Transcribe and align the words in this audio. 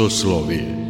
soslovije. 0.00 0.80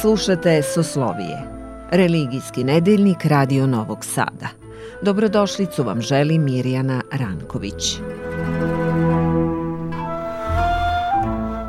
Slušate 0.00 0.62
Soslovije, 0.62 1.42
religijski 1.90 2.64
nedeljnik 2.64 3.24
Radio 3.24 3.66
Novog 3.66 4.04
Sada. 4.04 4.61
Dobrodošlicu 5.02 5.82
vam 5.82 6.00
želi 6.00 6.38
Mirjana 6.38 7.02
Ranković. 7.12 7.98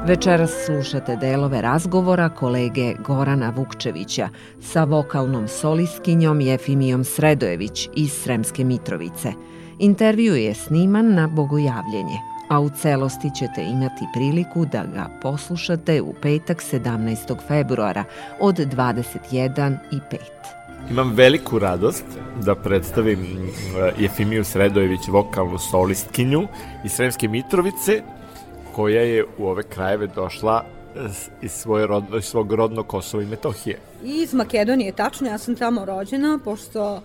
Večeras 0.07 0.51
slušate 0.65 1.15
delove 1.15 1.61
razgovora 1.61 2.29
kolege 2.29 2.93
Gorana 2.99 3.53
Vukčevića 3.55 4.29
sa 4.61 4.83
vokalnom 4.83 5.47
soliskinjom 5.47 6.41
Jefimijom 6.41 7.03
Sredojević 7.03 7.89
iz 7.95 8.11
Sremske 8.11 8.63
Mitrovice. 8.63 9.33
Intervju 9.79 10.35
je 10.35 10.53
sniman 10.53 11.13
na 11.13 11.27
Bogojavljenje– 11.27 12.17
a 12.49 12.59
u 12.59 12.69
celosti 12.69 13.29
ćete 13.35 13.63
imati 13.63 14.05
priliku 14.13 14.65
da 14.65 14.85
ga 14.85 15.09
poslušate 15.21 16.01
u 16.01 16.13
petak 16.21 16.63
17. 16.63 17.47
februara 17.47 18.03
od 18.39 18.55
21 18.55 19.77
i 19.91 19.95
5. 19.95 20.17
Imam 20.91 21.13
veliku 21.13 21.59
radost 21.59 22.05
da 22.43 22.55
predstavim 22.55 23.19
eh, 23.21 23.91
Jefimiju 23.97 24.43
Sredojević, 24.43 25.07
vokalnu 25.07 25.57
solistkinju 25.57 26.47
iz 26.85 26.91
Sremske 26.91 27.27
Mitrovice, 27.27 28.01
koja 28.75 29.01
je 29.01 29.25
u 29.37 29.47
ove 29.47 29.63
krajeve 29.63 30.07
došla 30.07 30.65
iz, 31.41 31.51
svoje 31.51 31.87
rodno, 31.87 32.17
iz 32.17 32.25
svog 32.25 32.53
rodnog 32.53 32.87
Kosova 32.87 33.23
i 33.23 33.25
Metohije. 33.25 33.79
Iz 34.03 34.33
Makedonije, 34.33 34.91
tačno, 34.91 35.27
ja 35.29 35.37
sam 35.37 35.55
tamo 35.55 35.85
rođena, 35.85 36.39
pošto 36.43 37.01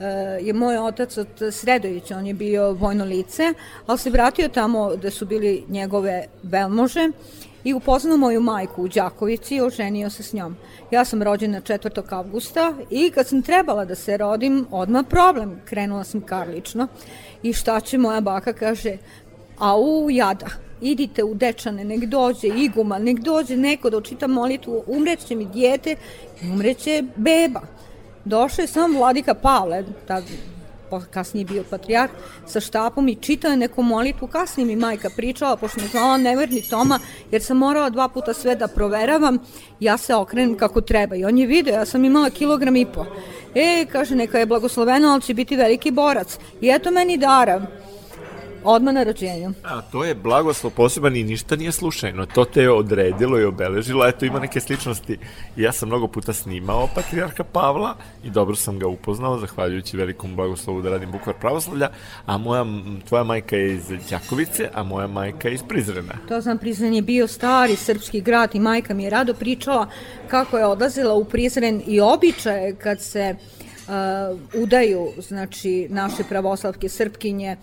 Eh, 0.00 0.38
je 0.40 0.52
moj 0.52 0.78
otac 0.78 1.16
od 1.16 1.28
Sredovića, 1.50 2.16
on 2.16 2.26
je 2.26 2.34
bio 2.34 2.72
vojno 2.72 3.04
lice, 3.04 3.42
ali 3.86 3.98
se 3.98 4.10
vratio 4.10 4.48
tamo 4.48 4.90
gde 4.96 5.10
su 5.10 5.26
bili 5.26 5.64
njegove 5.68 6.26
velmože 6.42 7.10
i 7.64 7.74
upoznao 7.74 8.16
moju 8.16 8.40
majku 8.40 8.82
u 8.82 8.88
Đakovici 8.88 9.56
i 9.56 9.60
oženio 9.60 10.10
se 10.10 10.22
s 10.22 10.32
njom. 10.32 10.56
Ja 10.90 11.04
sam 11.04 11.22
rođena 11.22 11.60
4. 11.60 12.14
avgusta 12.14 12.74
i 12.90 13.10
kad 13.10 13.26
sam 13.26 13.42
trebala 13.42 13.84
da 13.84 13.94
se 13.94 14.16
rodim, 14.16 14.66
odmah 14.70 15.04
problem. 15.08 15.60
Krenula 15.64 16.04
sam 16.04 16.20
karlično 16.20 16.88
i 17.42 17.52
šta 17.52 17.80
će 17.80 17.98
moja 17.98 18.20
baka 18.20 18.52
kaže, 18.52 18.96
a 19.58 19.78
u 19.78 20.10
jada, 20.10 20.46
idite 20.80 21.24
u 21.24 21.34
dečane, 21.34 21.84
nek 21.84 22.04
dođe 22.04 22.48
iguma, 22.48 22.98
nek 22.98 23.18
dođe 23.18 23.56
neko 23.56 23.90
da 23.90 23.96
očita 23.96 24.26
molitvu, 24.26 24.82
umreće 24.86 25.34
mi 25.34 25.44
dijete, 25.44 25.96
umreće 26.42 27.02
beba. 27.16 27.60
Došao 28.24 28.62
je 28.62 28.66
sam 28.66 28.96
vladika 28.96 29.34
Pavle, 29.34 29.84
tad 30.06 30.24
kasnije 31.10 31.44
bio 31.44 31.64
patrijarh, 31.70 32.12
sa 32.46 32.60
štapom 32.60 33.08
i 33.08 33.14
čitao 33.14 33.50
je 33.50 33.56
neku 33.56 33.82
molitvu. 33.82 34.28
Kasnije 34.28 34.66
mi 34.66 34.76
majka 34.76 35.10
pričala, 35.16 35.56
pošto 35.56 35.80
me 35.80 35.86
znala 35.86 36.16
neverni 36.16 36.62
Toma, 36.62 36.98
jer 37.30 37.42
sam 37.42 37.56
morala 37.56 37.90
dva 37.90 38.08
puta 38.08 38.34
sve 38.34 38.56
da 38.56 38.68
proveravam, 38.68 39.38
ja 39.80 39.98
se 39.98 40.14
okrenem 40.14 40.56
kako 40.56 40.80
treba. 40.80 41.16
I 41.16 41.24
on 41.24 41.38
je 41.38 41.46
video, 41.46 41.74
ja 41.74 41.84
sam 41.84 42.04
imala 42.04 42.30
kilogram 42.30 42.76
i 42.76 42.86
po. 42.86 43.06
E, 43.54 43.86
kaže, 43.92 44.14
neka 44.14 44.38
je 44.38 44.46
blagoslovena, 44.46 45.12
ali 45.12 45.22
će 45.22 45.34
biti 45.34 45.56
veliki 45.56 45.90
borac. 45.90 46.38
I 46.60 46.68
eto 46.68 46.90
meni 46.90 47.18
dara 47.18 47.66
odmah 48.64 48.94
na 48.94 49.02
rođenju. 49.02 49.52
A 49.64 49.80
to 49.80 50.04
je 50.04 50.14
blagoslov 50.14 50.72
poseban 50.72 51.16
i 51.16 51.24
ništa 51.24 51.56
nije 51.56 51.72
slučajno. 51.72 52.26
To 52.26 52.44
te 52.44 52.62
je 52.62 52.72
odredilo 52.72 53.40
i 53.40 53.44
obeležilo. 53.44 54.06
Eto, 54.06 54.24
ima 54.24 54.38
neke 54.38 54.60
sličnosti. 54.60 55.18
Ja 55.56 55.72
sam 55.72 55.88
mnogo 55.88 56.06
puta 56.06 56.32
snimao 56.32 56.88
Patrijarha 56.94 57.44
Pavla 57.44 57.96
i 58.24 58.30
dobro 58.30 58.56
sam 58.56 58.78
ga 58.78 58.86
upoznao, 58.86 59.38
zahvaljujući 59.38 59.96
velikom 59.96 60.36
blagoslovu 60.36 60.82
da 60.82 60.90
radim 60.90 61.10
bukvar 61.10 61.36
pravoslavlja, 61.40 61.88
a 62.26 62.38
moja, 62.38 62.64
tvoja 63.08 63.24
majka 63.24 63.56
je 63.56 63.74
iz 63.74 63.82
Đakovice, 64.10 64.68
a 64.74 64.82
moja 64.82 65.06
majka 65.06 65.48
je 65.48 65.54
iz 65.54 65.62
Prizrena. 65.68 66.14
To 66.28 66.40
znam, 66.40 66.58
Prizren 66.58 66.94
je 66.94 67.02
bio 67.02 67.26
stari 67.26 67.76
srpski 67.76 68.20
grad 68.20 68.54
i 68.54 68.60
majka 68.60 68.94
mi 68.94 69.04
je 69.04 69.10
rado 69.10 69.34
pričala 69.34 69.86
kako 70.28 70.58
je 70.58 70.66
odlazila 70.66 71.14
u 71.14 71.24
Prizren 71.24 71.82
i 71.86 72.00
običaje 72.00 72.74
kad 72.74 73.00
se 73.00 73.34
uh, 73.34 74.62
udaju, 74.62 75.08
znači, 75.18 75.86
naše 75.90 76.24
pravoslavke 76.28 76.88
srpkinje, 76.88 77.56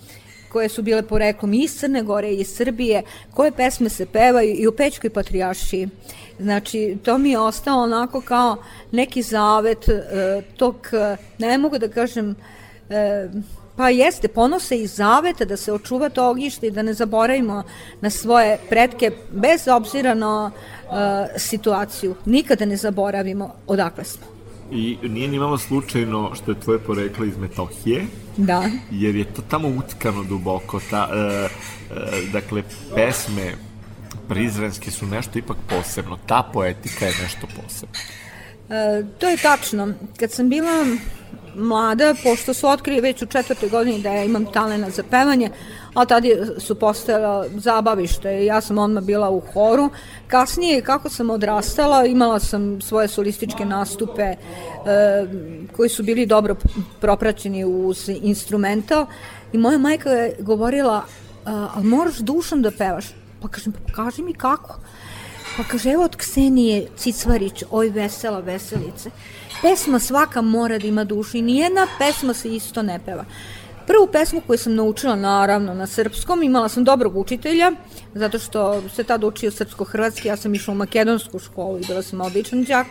koje 0.51 0.69
su 0.69 0.81
bile 0.81 1.01
poreklom 1.01 1.53
iz 1.53 1.79
Crne 1.79 2.03
Gore 2.03 2.31
i 2.31 2.39
iz 2.41 2.55
Srbije, 2.55 3.03
koje 3.33 3.51
pesme 3.51 3.89
se 3.89 4.05
pevaju 4.05 4.55
i 4.57 4.67
u 4.67 4.71
Pećkoj 4.71 5.09
patrijašiji. 5.09 5.89
Znači, 6.39 6.97
to 7.03 7.17
mi 7.17 7.31
je 7.31 7.39
ostalo 7.39 7.83
onako 7.83 8.21
kao 8.21 8.57
neki 8.91 9.21
zavet 9.21 9.89
e, 9.89 10.41
tog, 10.57 10.75
e, 10.93 11.17
ne 11.37 11.57
mogu 11.57 11.77
da 11.77 11.87
kažem, 11.87 12.35
e, 12.89 13.29
pa 13.77 13.89
jeste, 13.89 14.27
ponose 14.27 14.77
i 14.77 14.87
zaveta 14.87 15.45
da 15.45 15.57
se 15.57 15.73
očuva 15.73 16.09
to 16.09 16.29
ognjište 16.29 16.67
i 16.67 16.71
da 16.71 16.81
ne 16.81 16.93
zaboravimo 16.93 17.63
na 18.01 18.09
svoje 18.09 18.57
pretke, 18.69 19.11
bez 19.31 19.67
obzira 19.67 20.13
na 20.13 20.51
e, 20.51 21.39
situaciju. 21.39 22.15
Nikada 22.25 22.65
ne 22.65 22.77
zaboravimo 22.77 23.53
odakle 23.67 24.03
smo. 24.03 24.36
I 24.71 24.97
nije 25.03 25.27
ni 25.27 25.39
malo 25.39 25.57
slučajno 25.57 26.31
što 26.35 26.51
je 26.51 26.59
tvoje 26.59 26.79
poreklo 26.79 27.25
iz 27.25 27.37
Metohije. 27.37 28.05
Da. 28.37 28.69
Jer 28.91 29.15
je 29.15 29.33
to 29.33 29.41
tamo 29.41 29.67
utkano 29.67 30.23
duboko. 30.23 30.79
Ta, 30.89 31.09
e, 31.13 31.17
e, 31.17 31.49
dakle, 32.31 32.63
pesme 32.95 33.53
prizrenske 34.27 34.91
su 34.91 35.05
nešto 35.05 35.39
ipak 35.39 35.57
posebno. 35.69 36.17
Ta 36.25 36.49
poetika 36.53 37.05
je 37.05 37.13
nešto 37.23 37.47
posebno. 37.47 37.95
E, 38.69 39.03
to 39.19 39.29
je 39.29 39.37
tačno. 39.37 39.93
Kad 40.19 40.31
sam 40.31 40.49
bila 40.49 40.85
mlada, 41.57 42.15
pošto 42.23 42.53
su 42.53 42.67
otkrili 42.67 43.01
već 43.01 43.21
u 43.21 43.25
četvrtoj 43.25 43.69
godini 43.69 44.01
da 44.01 44.11
ja 44.11 44.23
imam 44.23 44.45
talena 44.45 44.89
za 44.89 45.03
pevanje, 45.03 45.49
a 45.93 46.05
tada 46.05 46.27
su 46.59 46.75
postojala 46.75 47.45
zabavište. 47.55 48.45
Ja 48.45 48.61
sam 48.61 48.77
odmah 48.77 49.03
bila 49.03 49.29
u 49.29 49.39
horu. 49.53 49.89
Kasnije, 50.27 50.81
kako 50.81 51.09
sam 51.09 51.29
odrastala, 51.29 52.05
imala 52.05 52.39
sam 52.39 52.81
svoje 52.81 53.07
solističke 53.07 53.65
nastupe 53.65 54.21
e, 54.21 54.37
koji 55.75 55.89
su 55.89 56.03
bili 56.03 56.25
dobro 56.25 56.55
propraćeni 57.01 57.65
uz 57.65 58.09
instrumental 58.09 59.05
i 59.53 59.57
moja 59.57 59.77
majka 59.77 60.09
je 60.09 60.35
govorila, 60.39 61.03
ali 61.45 61.85
moraš 61.85 62.17
dušom 62.17 62.61
da 62.61 62.71
pevaš. 62.71 63.05
Pa 63.41 63.47
kažem, 63.47 63.73
pa 63.73 63.93
kaži 63.93 64.21
mi 64.21 64.33
kako. 64.33 64.79
Pa 65.57 65.63
kaže, 65.63 65.89
evo 65.91 66.03
od 66.03 66.15
Ksenije 66.15 66.87
Cicvarić, 66.97 67.63
oj 67.71 67.89
vesela 67.89 68.39
veselice. 68.39 69.09
Pesma 69.61 69.99
svaka 69.99 70.41
mora 70.41 70.77
da 70.77 70.87
ima 70.87 71.03
dušu 71.03 71.37
i 71.37 71.41
nijedna 71.41 71.87
pesma 71.99 72.33
se 72.33 72.55
isto 72.55 72.81
ne 72.81 72.99
peva. 73.05 73.25
Prvu 73.87 74.07
pesmu 74.11 74.41
koju 74.47 74.57
sam 74.57 74.75
naučila, 74.75 75.15
naravno, 75.15 75.73
na 75.73 75.87
srpskom, 75.87 76.43
imala 76.43 76.69
sam 76.69 76.83
dobrog 76.83 77.17
učitelja, 77.17 77.71
zato 78.13 78.39
što 78.39 78.89
se 78.89 79.03
tada 79.03 79.27
učio 79.27 79.51
srpsko-hrvatski, 79.51 80.27
ja 80.27 80.37
sam 80.37 80.55
išla 80.55 80.71
u 80.71 80.77
makedonsku 80.77 81.39
školu 81.39 81.79
i 81.79 81.85
bila 81.87 82.01
sam 82.01 82.21
običan 82.21 82.65
džak, 82.65 82.87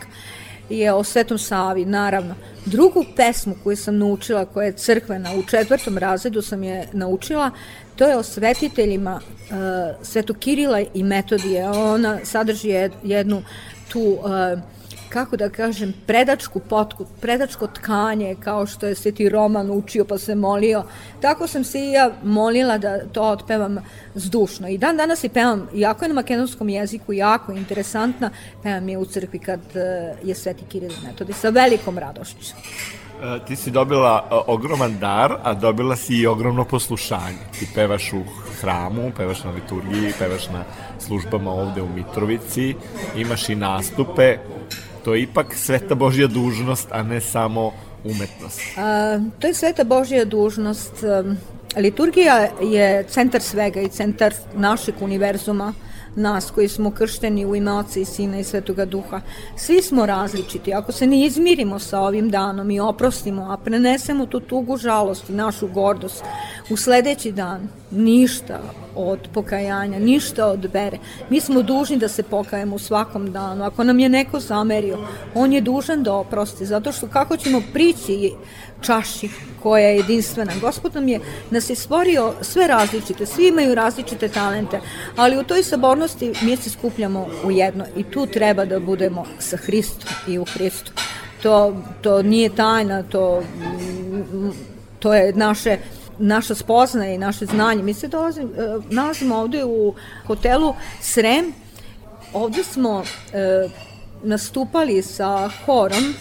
je 0.69 0.93
o 0.93 1.03
Svetom 1.03 1.37
Savi, 1.37 1.85
naravno. 1.85 2.35
Drugu 2.65 3.05
pesmu 3.15 3.55
koju 3.63 3.77
sam 3.77 3.97
naučila, 3.97 4.45
koja 4.45 4.65
je 4.65 4.71
crkvena, 4.71 5.33
u 5.35 5.43
četvrtom 5.43 5.97
razredu 5.97 6.41
sam 6.41 6.63
je 6.63 6.87
naučila, 6.93 7.51
to 7.95 8.05
je 8.05 8.17
o 8.17 8.23
svetiteljima 8.23 9.21
uh, 9.21 10.05
Svetu 10.05 10.33
Kirila 10.33 10.81
i 10.93 11.03
Metodije. 11.03 11.69
Ona 11.69 12.19
sadrži 12.23 12.89
jednu 13.03 13.43
tu 13.91 14.01
uh, 14.01 14.59
kako 15.09 15.37
da 15.37 15.49
kažem, 15.49 15.93
predačku 16.07 16.59
potku, 16.59 17.05
predačko 17.21 17.67
tkanje, 17.67 18.35
kao 18.43 18.65
što 18.65 18.85
je 18.85 18.95
Sveti 18.95 19.29
Roman 19.29 19.71
učio 19.71 20.05
pa 20.05 20.17
se 20.17 20.35
molio. 20.35 20.83
Tako 21.21 21.47
sam 21.47 21.63
se 21.63 21.79
i 21.79 21.91
ja 21.91 22.11
molila 22.23 22.77
da 22.77 23.05
to 23.05 23.21
otpevam 23.21 23.77
zdušno. 24.15 24.67
I 24.67 24.77
dan 24.77 24.97
danas 24.97 25.23
i 25.23 25.29
pevam, 25.29 25.67
jako 25.73 26.05
je 26.05 26.09
na 26.09 26.15
makedonskom 26.15 26.69
jeziku, 26.69 27.13
jako 27.13 27.51
interesantna, 27.51 28.29
pevam 28.63 28.89
je 28.89 28.97
u 28.97 29.05
crkvi 29.05 29.39
kad 29.39 29.59
e, 29.75 30.15
je 30.23 30.35
Sveti 30.35 30.65
Kiril 30.65 30.91
metodi, 31.03 31.33
sa 31.33 31.49
velikom 31.49 31.97
radošću. 31.97 32.55
E, 33.21 33.45
ti 33.47 33.55
si 33.55 33.71
dobila 33.71 34.27
e, 34.31 34.35
ogroman 34.47 34.99
dar, 34.99 35.33
a 35.43 35.53
dobila 35.53 35.95
si 35.95 36.15
i 36.15 36.27
ogromno 36.27 36.65
poslušanje. 36.65 37.37
Ti 37.59 37.67
pevaš 37.75 38.13
u 38.13 38.21
hramu, 38.61 39.11
pevaš 39.17 39.43
na 39.43 39.51
liturgiji, 39.51 40.13
pevaš 40.19 40.49
na 40.49 40.63
službama 40.99 41.51
ovde 41.51 41.81
u 41.81 41.89
Mitrovici, 41.89 42.75
imaš 43.15 43.49
i 43.49 43.55
nastupe, 43.55 44.37
to 45.07 45.15
je 45.15 45.21
ipak 45.23 45.55
sveta 45.55 45.95
Božja 45.95 46.27
dužnost, 46.27 46.91
a 46.91 47.03
ne 47.03 47.21
samo 47.21 47.71
umetnost. 48.03 48.59
A, 48.77 49.19
to 49.39 49.47
je 49.47 49.53
sveta 49.53 49.83
Božja 49.83 50.25
dužnost. 50.25 50.93
Liturgija 51.77 52.47
je 52.61 53.03
centar 53.07 53.41
svega 53.41 53.81
i 53.81 53.89
centar 53.89 54.33
našeg 54.55 54.95
univerzuma. 55.01 55.73
nas 56.15 56.51
koji 56.51 56.67
smo 56.67 56.91
kršteni 56.91 57.45
u 57.45 57.55
ime 57.55 57.71
Oca 57.71 57.99
i 57.99 58.05
Sina 58.05 58.39
i 58.39 58.43
Svetoga 58.43 58.85
Duha. 58.85 59.21
Svi 59.55 59.81
smo 59.81 60.05
različiti. 60.05 60.73
Ako 60.73 60.91
se 60.91 61.07
ne 61.07 61.25
izmirimo 61.25 61.79
sa 61.79 61.99
ovim 61.99 62.29
danom 62.29 62.71
i 62.71 62.79
oprostimo, 62.79 63.51
a 63.51 63.57
prenesemo 63.57 64.25
tu 64.25 64.39
tugu 64.39 64.77
žalost 64.77 65.29
i 65.29 65.33
našu 65.33 65.67
gordost, 65.67 66.23
u 66.69 66.77
sledeći 66.77 67.31
dan 67.31 67.69
ništa 67.91 68.59
od 68.95 69.19
pokajanja, 69.33 69.99
ništa 69.99 70.45
od 70.45 70.69
bere. 70.73 70.97
Mi 71.29 71.41
smo 71.41 71.61
dužni 71.61 71.97
da 71.97 72.07
se 72.07 72.23
pokajemo 72.23 72.75
u 72.75 72.79
svakom 72.79 73.31
danu. 73.31 73.63
Ako 73.63 73.83
nam 73.83 73.99
je 73.99 74.09
neko 74.09 74.39
zamerio, 74.39 74.97
on 75.35 75.53
je 75.53 75.61
dužan 75.61 76.03
da 76.03 76.13
oprosti, 76.13 76.65
zato 76.65 76.91
što 76.91 77.07
kako 77.07 77.37
ćemo 77.37 77.61
prići 77.73 78.31
čaši 78.81 79.29
koja 79.63 79.87
je 79.87 79.97
jedinstvena. 79.97 80.51
Gospod 80.61 80.95
nam 80.95 81.07
je, 81.07 81.19
nas 81.51 81.69
je 81.69 81.75
stvorio 81.75 82.33
sve 82.41 82.67
različite, 82.67 83.25
svi 83.25 83.47
imaju 83.47 83.75
različite 83.75 84.27
talente, 84.27 84.79
ali 85.15 85.37
u 85.37 85.43
toj 85.43 85.63
sabornosti 85.63 86.33
mi 86.41 86.55
se 86.55 86.69
skupljamo 86.69 87.27
u 87.45 87.51
jedno 87.51 87.85
i 87.95 88.03
tu 88.03 88.25
treba 88.25 88.65
da 88.65 88.79
budemo 88.79 89.25
sa 89.39 89.57
Hristom 89.57 90.09
i 90.27 90.39
u 90.39 90.45
Hristu. 90.45 90.91
To, 91.43 91.75
to 92.01 92.21
nije 92.21 92.55
tajna, 92.55 93.03
to, 93.03 93.43
to 94.99 95.13
je 95.13 95.33
naše 95.33 95.77
naša 96.19 96.55
spoznaje 96.55 97.15
i 97.15 97.17
naše 97.17 97.45
znanje. 97.45 97.83
Mi 97.83 97.93
se 97.93 98.07
dolazim, 98.07 98.49
e, 98.57 98.77
nalazimo 98.89 99.35
ovde 99.35 99.65
u 99.65 99.93
hotelu 100.27 100.73
Srem. 101.01 101.53
Ovde 102.33 102.63
smo 102.63 103.03
e, 103.33 103.69
nastupali 104.23 105.01
sa 105.01 105.49
horom. 105.65 106.13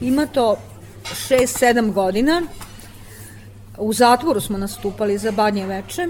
Ima 0.00 0.26
to 0.26 0.56
6-7 1.04 1.92
godina. 1.92 2.42
U 3.78 3.92
zatvoru 3.92 4.40
smo 4.40 4.58
nastupali 4.58 5.18
za 5.18 5.30
badnje 5.30 5.66
veče. 5.66 6.06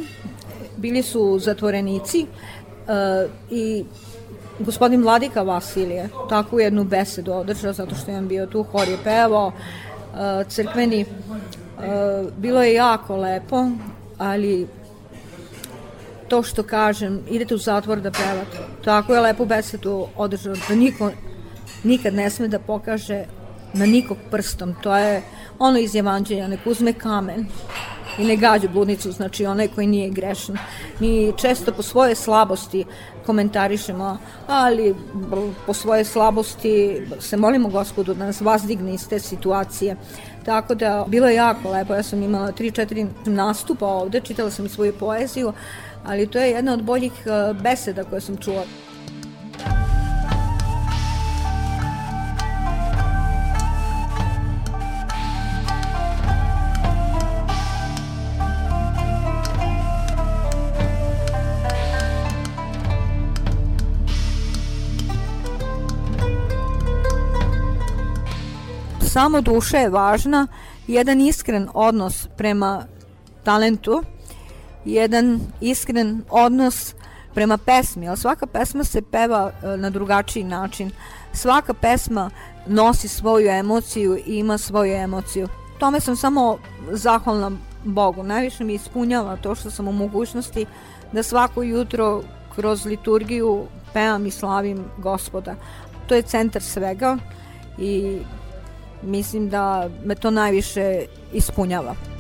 Bili 0.76 1.02
su 1.02 1.38
zatvorenici 1.38 2.20
e, 2.20 2.26
i 3.50 3.84
gospodin 4.58 5.02
Vladika 5.02 5.43
Vasilije 5.43 6.08
takvu 6.29 6.61
jednu 6.61 6.84
besedu 6.84 7.32
održao 7.32 7.73
zato 7.73 7.94
što 7.94 8.11
je 8.11 8.19
on 8.19 8.29
bio 8.29 8.46
tu, 8.46 8.62
hor 8.62 8.88
je 8.88 8.99
pevao, 9.05 9.52
e, 9.52 10.44
crkveni. 10.49 11.05
E, 11.80 12.24
bilo 12.36 12.62
je 12.62 12.74
jako 12.74 13.16
lepo, 13.16 13.66
ali 14.19 14.66
to 16.28 16.42
što 16.42 16.62
kažem, 16.62 17.20
idete 17.30 17.54
u 17.54 17.58
zatvor 17.58 18.00
da 18.00 18.10
pevate. 18.10 18.58
Tako 18.84 19.14
je 19.14 19.20
lepu 19.20 19.44
besedu 19.46 20.06
održao 20.16 20.54
da 20.69 20.74
niko 20.74 21.10
nikad 21.84 22.14
ne 22.14 22.30
sme 22.30 22.48
da 22.48 22.58
pokaže 22.58 23.24
na 23.72 23.86
nikog 23.86 24.16
prstom. 24.30 24.74
To 24.82 24.96
je 24.96 25.22
ono 25.58 25.78
iz 25.78 25.94
Evanđelja, 25.96 26.48
nek 26.48 26.60
uzme 26.66 26.92
kamen 26.92 27.46
i 28.19 28.24
ne 28.24 28.36
gađu 28.36 28.69
bludnicu, 28.69 29.12
znači 29.12 29.46
onaj 29.46 29.69
koji 29.69 29.86
nije 29.86 30.10
grešan. 30.10 30.58
Mi 31.00 31.32
često 31.36 31.72
po 31.72 31.82
svoje 31.82 32.14
slabosti 32.14 32.84
komentarišemo, 33.26 34.19
ali 34.46 34.94
po 35.66 35.74
svoje 35.74 36.04
slabosti 36.04 37.02
se 37.20 37.36
molimo 37.36 37.69
gospodu 37.69 38.14
da 38.14 38.26
nas 38.26 38.40
vazdigne 38.40 38.94
iz 38.94 39.08
te 39.08 39.19
situacije. 39.19 39.96
Tako 40.44 40.75
da, 40.75 41.05
bilo 41.09 41.29
je 41.29 41.35
jako 41.35 41.71
lepo, 41.71 41.94
ja 41.94 42.03
sam 42.03 42.23
imala 42.23 42.53
3-4 42.53 43.09
nastupa 43.27 43.87
ovde, 43.87 44.21
čitala 44.21 44.50
sam 44.50 44.69
svoju 44.69 44.93
poeziju, 44.93 45.53
ali 46.05 46.27
to 46.27 46.39
je 46.39 46.50
jedna 46.50 46.73
od 46.73 46.83
boljih 46.83 47.12
eh, 47.27 47.55
beseda 47.55 48.05
koje 48.05 48.21
sam 48.21 48.37
čula. 48.37 48.65
Samo 69.12 69.41
duša 69.41 69.79
je 69.79 69.91
važna, 69.91 70.47
jedan 70.87 71.20
iskren 71.20 71.69
odnos 71.75 72.29
prema 72.37 72.87
talentu, 73.44 74.03
jedan 74.85 75.41
iskren 75.61 76.23
odnos 76.31 76.94
prema 77.35 77.59
pesmi, 77.59 78.09
ali 78.09 78.17
svaka 78.17 78.47
pesma 78.47 78.85
se 78.85 79.03
peva 79.03 79.50
e, 79.50 79.76
na 79.76 79.91
drugačiji 79.91 80.44
način. 80.44 80.91
Svaka 81.32 81.75
pesma 81.75 82.31
nosi 82.67 83.09
svoju 83.09 83.49
emociju 83.49 84.17
i 84.17 84.38
ima 84.38 84.59
svoju 84.59 84.94
emociju. 84.94 85.49
Tome 85.79 86.00
sam 86.00 86.17
samo 86.17 86.58
zahvalna 86.91 87.50
Bogu. 87.85 88.23
Najviše 88.23 88.65
mi 88.65 88.75
ispunjava 88.75 89.37
to 89.37 89.55
što 89.55 89.70
sam 89.70 89.88
u 89.88 89.93
mogućnosti 89.93 90.67
da 91.12 91.23
svako 91.23 91.62
jutro 91.62 92.23
kroz 92.55 92.87
liturgiju 92.87 93.67
pevam 93.93 94.26
i 94.26 94.31
slavim 94.31 94.85
gospoda. 94.99 95.55
To 96.06 96.15
je 96.15 96.23
centar 96.23 96.62
svega 96.62 97.19
i 97.79 98.19
mislim 99.02 99.49
da 99.49 99.88
me 100.04 100.14
to 100.14 100.31
najviše 100.31 101.06
ispunjava. 101.32 102.12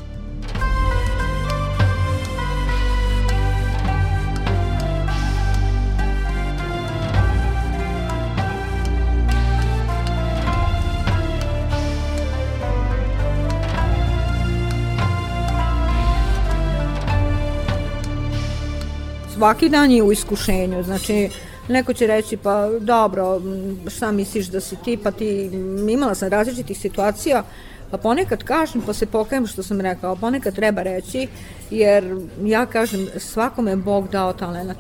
Svaki 19.42 19.68
dan 19.68 19.90
je 19.90 20.02
u 20.02 20.12
iskušenju, 20.12 20.82
znači 20.82 21.30
Neko 21.68 21.92
će 21.92 22.06
reći, 22.06 22.36
pa 22.36 22.68
dobro, 22.80 23.40
šta 23.86 24.12
misliš 24.12 24.46
da 24.46 24.60
si 24.60 24.76
ti, 24.84 24.96
pa 25.02 25.10
ti, 25.10 25.50
imala 25.88 26.14
sam 26.14 26.28
različitih 26.28 26.78
situacija, 26.78 27.44
pa 27.90 27.98
ponekad 27.98 28.42
kažem, 28.42 28.82
pa 28.86 28.92
se 28.92 29.06
pokajem 29.06 29.46
što 29.46 29.62
sam 29.62 29.80
rekao, 29.80 30.16
ponekad 30.16 30.54
treba 30.54 30.82
reći, 30.82 31.28
jer 31.70 32.16
ja 32.44 32.66
kažem, 32.66 33.06
svakome 33.18 33.76
Bog 33.76 34.08
dao 34.08 34.32
talent. 34.32 34.78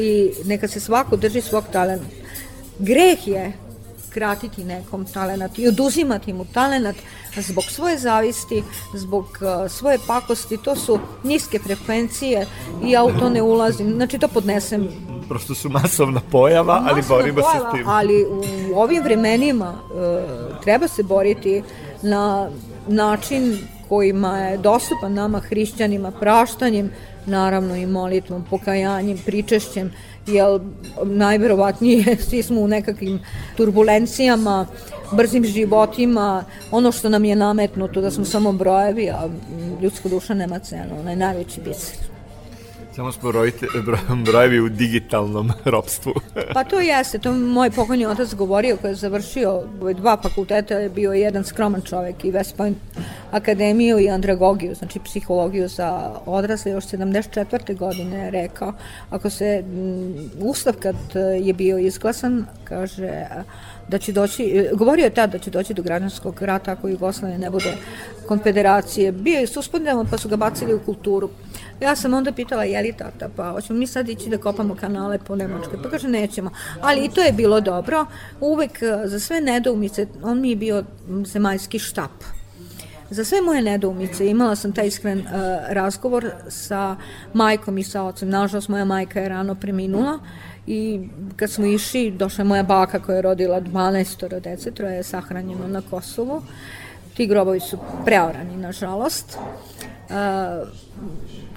I 0.00 0.30
neka 0.44 0.68
se 0.68 0.80
svako 0.80 1.16
drži 1.16 1.40
svog 1.40 1.64
talenta. 1.72 2.06
Greh 2.78 3.28
je 3.28 3.52
kratiti 4.18 4.64
nekom 4.64 5.04
talenat 5.04 5.58
i 5.58 5.68
oduzimati 5.68 6.32
mu 6.32 6.44
talenat 6.44 6.96
zbog 7.36 7.64
svoje 7.64 7.98
zavisti, 7.98 8.62
zbog 8.94 9.24
uh, 9.24 9.70
svoje 9.70 9.98
pakosti, 10.06 10.56
to 10.56 10.76
su 10.76 10.98
niske 11.24 11.58
frekvencije 11.58 12.46
i 12.84 12.90
ja 12.90 13.04
u 13.04 13.12
to 13.18 13.28
ne 13.28 13.42
ulazim, 13.42 13.92
znači 13.94 14.18
to 14.18 14.28
podnesem. 14.28 14.88
Prosto 15.28 15.54
su 15.54 15.68
masovna 15.68 16.20
pojava, 16.30 16.74
masovna 16.74 16.90
ali 16.92 17.02
borimo 17.08 17.40
pojava, 17.40 17.70
se 17.70 17.70
s 17.70 17.72
tim. 17.72 17.88
Ali 17.88 18.26
u 18.72 18.80
ovim 18.80 19.02
vremenima 19.02 19.72
uh, 19.72 20.60
treba 20.62 20.88
se 20.88 21.02
boriti 21.02 21.62
na 22.02 22.50
način 22.88 23.58
kojima 23.88 24.38
je 24.38 24.58
dostupan 24.58 25.14
nama 25.14 25.40
hrišćanima, 25.40 26.10
praštanjem, 26.10 26.90
naravno 27.26 27.76
i 27.76 27.86
molitvom, 27.86 28.44
pokajanjem, 28.50 29.18
pričešćem, 29.26 29.92
jer 30.28 30.60
najverovatnije 31.04 32.16
svi 32.28 32.42
smo 32.42 32.60
u 32.60 32.68
nekakvim 32.68 33.20
turbulencijama, 33.56 34.66
brzim 35.12 35.44
životima, 35.44 36.44
ono 36.70 36.92
što 36.92 37.08
nam 37.08 37.24
je 37.24 37.36
nametnuto 37.36 38.00
da 38.00 38.10
smo 38.10 38.24
samo 38.24 38.52
brojevi, 38.52 39.10
a 39.10 39.28
ljudska 39.82 40.08
duša 40.08 40.34
nema 40.34 40.58
cenu, 40.58 41.00
onaj 41.00 41.16
najveći 41.16 41.60
biser. 41.60 42.17
Samo 42.98 43.12
smo 43.12 43.30
brojite, 43.32 43.66
brojevi 44.24 44.60
u 44.60 44.68
digitalnom 44.68 45.52
ropstvu. 45.64 46.14
pa 46.54 46.64
to 46.64 46.80
jeste, 46.80 47.18
to 47.18 47.32
moj 47.32 47.70
pokojni 47.70 48.06
otac 48.06 48.34
govorio 48.34 48.76
koji 48.76 48.90
je 48.90 48.94
završio 48.94 49.62
dva 49.96 50.16
fakulteta, 50.22 50.74
je 50.74 50.88
bio 50.88 51.12
jedan 51.12 51.44
skroman 51.44 51.82
čovek 51.82 52.24
i 52.24 52.32
West 52.32 52.56
Point 52.56 52.76
akademiju 53.30 53.98
i 53.98 54.08
andragogiju, 54.10 54.74
znači 54.74 55.00
psihologiju 55.04 55.68
za 55.68 56.12
odrasle, 56.26 56.72
još 56.72 56.84
74. 56.84 57.76
godine 57.76 58.18
je 58.24 58.30
rekao, 58.30 58.72
ako 59.10 59.30
se 59.30 59.64
ustav 60.40 60.74
kad 60.82 60.96
je 61.40 61.52
bio 61.52 61.78
izglasan, 61.78 62.46
kaže, 62.64 63.26
da 63.88 63.98
će 63.98 64.12
doći, 64.12 64.68
govorio 64.72 65.04
je 65.04 65.10
tad 65.10 65.32
da 65.32 65.38
će 65.38 65.50
doći 65.50 65.74
do 65.74 65.82
građanskog 65.82 66.42
rata 66.42 66.72
ako 66.72 66.88
Jugoslavije 66.88 67.38
ne 67.38 67.50
bude 67.50 67.76
konfederacije. 68.26 69.12
Bio 69.12 69.38
je 69.40 69.46
suspendovan 69.46 70.06
pa 70.10 70.18
su 70.18 70.28
ga 70.28 70.36
bacili 70.36 70.74
u 70.74 70.80
kulturu. 70.80 71.30
Ja 71.80 71.96
sam 71.96 72.14
onda 72.14 72.32
pitala, 72.32 72.64
je 72.64 72.82
li 72.82 72.92
tata, 72.92 73.28
pa 73.36 73.50
hoćemo 73.50 73.78
mi 73.78 73.86
sad 73.86 74.08
ići 74.08 74.30
da 74.30 74.38
kopamo 74.38 74.74
kanale 74.74 75.18
po 75.18 75.36
Nemačkoj? 75.36 75.82
Pa 75.82 75.90
kaže, 75.90 76.08
nećemo. 76.08 76.50
Ali 76.80 77.04
i 77.04 77.10
to 77.10 77.20
je 77.20 77.32
bilo 77.32 77.60
dobro. 77.60 78.06
Uvek 78.40 78.82
eh, 78.82 79.02
za 79.04 79.20
sve 79.20 79.40
nedoumice, 79.40 80.06
on 80.22 80.40
mi 80.40 80.50
je 80.50 80.56
bio 80.56 80.84
zemaljski 81.24 81.78
štap. 81.78 82.10
Za 83.10 83.24
sve 83.24 83.40
moje 83.40 83.62
nedoumice 83.62 84.26
imala 84.26 84.56
sam 84.56 84.72
taj 84.72 84.86
iskren 84.86 85.18
uh, 85.18 85.26
razgovor 85.68 86.30
sa 86.48 86.96
majkom 87.32 87.78
i 87.78 87.82
sa 87.82 88.02
ocem. 88.02 88.28
Nažalost, 88.28 88.68
moja 88.68 88.84
majka 88.84 89.20
je 89.20 89.28
rano 89.28 89.54
preminula 89.54 90.18
i 90.66 91.08
kad 91.36 91.50
smo 91.50 91.66
išli, 91.66 92.10
došla 92.10 92.42
je 92.42 92.48
moja 92.48 92.62
baka 92.62 93.00
koja 93.00 93.16
je 93.16 93.22
rodila 93.22 93.60
12 93.60 94.40
dece, 94.40 94.70
troje 94.70 94.96
je 94.96 95.02
sahranjeno 95.02 95.68
na 95.68 95.82
Kosovu. 95.90 96.42
ti 97.16 97.26
grobovi 97.26 97.60
su 97.60 97.78
preorani, 98.04 98.56
nažalost. 98.56 99.38
Uh, 100.08 100.68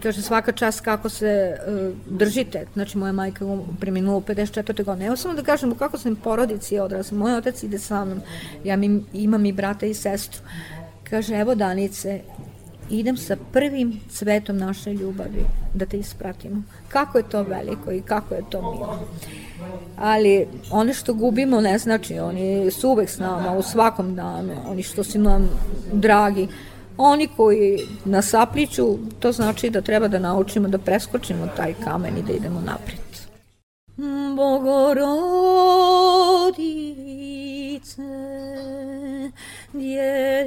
kaže 0.01 0.21
svaka 0.21 0.51
čast 0.51 0.81
kako 0.81 1.09
se 1.09 1.57
uh, 1.67 1.95
držite, 2.17 2.65
znači 2.73 2.97
moja 2.97 3.11
majka 3.11 3.45
preminula 3.79 4.17
u 4.17 4.21
54. 4.21 4.83
godine. 4.83 5.07
Evo 5.07 5.15
samo 5.15 5.33
da 5.33 5.43
kažem 5.43 5.75
kako 5.75 5.97
sam 5.97 6.15
porodici 6.15 6.79
odraz. 6.79 7.11
Moj 7.11 7.37
otac 7.37 7.63
ide 7.63 7.79
sa 7.79 8.05
mnom, 8.05 8.21
ja 8.63 8.75
mi, 8.75 9.03
imam 9.13 9.45
i 9.45 9.51
brata 9.51 9.85
i 9.85 9.93
sestru. 9.93 10.41
Kaže, 11.03 11.35
evo 11.35 11.55
Danice, 11.55 12.21
idem 12.89 13.17
sa 13.17 13.37
prvim 13.51 13.99
cvetom 14.09 14.57
naše 14.57 14.93
ljubavi 14.93 15.45
da 15.73 15.85
te 15.85 15.97
ispratimo. 15.97 16.63
Kako 16.89 17.17
je 17.17 17.29
to 17.29 17.43
veliko 17.43 17.91
i 17.91 18.01
kako 18.01 18.35
je 18.35 18.43
to 18.49 18.61
milo. 18.61 18.99
Ali 19.97 20.47
one 20.71 20.93
što 20.93 21.13
gubimo 21.13 21.61
ne 21.61 21.77
znači, 21.77 22.19
oni 22.19 22.71
su 22.71 22.89
uvek 22.89 23.09
s 23.09 23.19
nama 23.19 23.57
u 23.57 23.61
svakom 23.61 24.15
danu, 24.15 24.53
oni 24.67 24.83
što 24.83 25.03
su 25.03 25.19
nam 25.19 25.49
dragi, 25.93 26.47
Oni 26.97 27.27
koji 27.37 27.79
nas 28.05 28.33
apliću, 28.33 28.97
to 29.19 29.31
znači 29.31 29.69
da 29.69 29.81
treba 29.81 30.07
da 30.07 30.19
naučimo 30.19 30.67
da 30.67 30.77
preskočimo 30.77 31.47
taj 31.57 31.73
kamen 31.83 32.17
i 32.17 32.23
da 32.23 32.33
idemo 32.33 32.61
napred. 32.61 33.01
Bogorodice, 34.35 35.01
Djevo, 39.73 40.41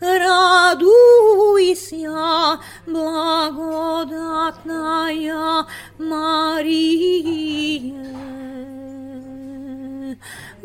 raduj 0.00 1.76
sja, 1.76 2.58
blagodatna 2.86 4.30
ja 5.10 5.64
Marije. 5.98 7.60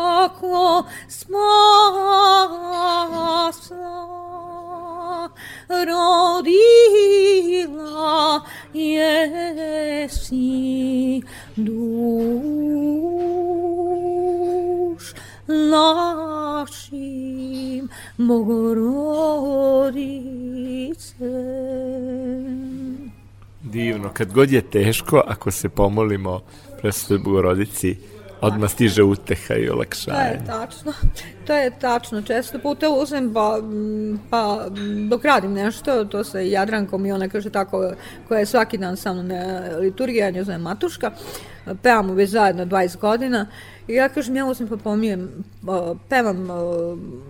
Jako 0.00 0.84
spasla 1.08 1.60
rodila 5.86 7.20
jesi 8.72 9.62
duš 11.56 11.80
našim 15.70 17.00
Bogorodice. 18.18 18.80
Divno, 23.62 24.10
kad 24.12 24.32
god 24.32 24.52
je 24.52 24.62
teško, 24.62 25.22
ako 25.26 25.50
se 25.50 25.68
pomolimo 25.68 26.40
presvetoj 26.80 27.18
Bogorodici, 27.18 27.96
odmah 28.40 28.70
stiže 28.70 29.02
uteha 29.02 29.54
i 29.54 29.68
olakšanje. 29.68 30.18
To 30.18 30.22
je 30.22 30.46
tačno. 30.46 30.92
To 31.46 31.54
je 31.54 31.70
tačno. 31.70 32.22
Često 32.22 32.58
puta 32.58 32.90
uzem 32.90 33.32
pa, 33.34 33.58
pa 34.30 34.66
dok 35.08 35.24
radim 35.24 35.52
nešto, 35.52 36.04
to 36.04 36.24
sa 36.24 36.40
Jadrankom 36.40 37.06
i 37.06 37.12
ona 37.12 37.28
kaže 37.28 37.50
tako, 37.50 37.92
koja 38.28 38.38
je 38.38 38.46
svaki 38.46 38.78
dan 38.78 38.96
sa 38.96 39.12
mnom 39.12 39.28
na 39.28 39.60
liturgiji, 39.80 40.18
ja 40.18 40.30
nju 40.30 40.44
zovem 40.44 40.60
Matuška, 40.60 41.10
pevamo 41.82 42.14
već 42.14 42.30
zajedno 42.30 42.66
20 42.66 42.98
godina 42.98 43.46
i 43.88 43.94
ja 43.94 44.08
kažem, 44.08 44.36
ja 44.36 44.46
uzmem 44.46 44.68
pa 44.68 44.76
pomijem, 44.76 45.44
pevam 46.08 46.48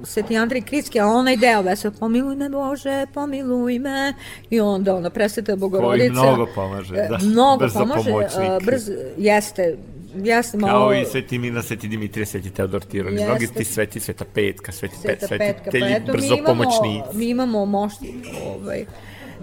Sveti 0.04 0.36
Andrej 0.36 0.62
Kritski, 0.62 1.00
a 1.00 1.06
onaj 1.06 1.36
deo 1.36 1.62
vese, 1.62 1.90
pomiluj 1.90 2.36
me 2.36 2.48
Bože, 2.48 3.06
pomiluj 3.14 3.78
me, 3.78 4.14
i 4.50 4.60
onda 4.60 4.94
ona 4.94 5.10
presveta 5.10 5.56
Bogorodica. 5.56 6.20
Koji 6.20 6.32
mnogo 6.32 6.46
pomaže, 6.54 6.94
da. 6.94 7.18
Mnogo 7.22 7.58
brzo 7.58 7.78
pomaže, 7.78 8.10
pomoćnik. 8.10 8.66
brz, 8.66 8.90
jeste, 9.18 9.76
jeste 10.14 10.58
malo... 10.58 10.72
Kao 10.72 10.94
i 10.94 11.04
Sveti 11.04 11.38
Mina, 11.38 11.62
Sveti 11.62 11.88
Dimitrije, 11.88 12.26
Sveti 12.26 12.50
Teodor 12.50 12.84
Tiron, 12.84 13.12
jeste. 13.12 13.26
mnogi 13.26 13.46
ti 13.46 13.64
sveti, 13.64 14.00
Sveta 14.00 14.24
Petka, 14.34 14.72
Sveti 14.72 14.96
Sveta 14.96 15.26
Pet, 15.28 15.38
Sveti 15.38 15.70
Telji, 15.70 15.94
pa 16.06 16.12
brzo 16.12 16.36
mi 16.36 16.44
pomoćnici. 16.44 17.18
Mi 17.18 17.28
imamo 17.28 17.64
mošti, 17.66 18.14
ovaj, 18.46 18.84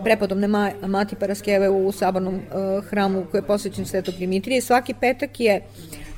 prepodobne 0.04 0.48
ma, 0.48 0.72
Mati 0.88 1.16
Paraskeve 1.16 1.70
u 1.70 1.92
sabornom 1.92 2.36
uh, 2.36 2.86
hramu 2.86 3.26
koji 3.32 3.40
je 3.40 3.48
posvećen 3.48 3.86
Svetog 3.86 4.16
Dimitrije. 4.16 4.62
Svaki 4.62 4.94
petak 4.94 5.40
je 5.40 5.62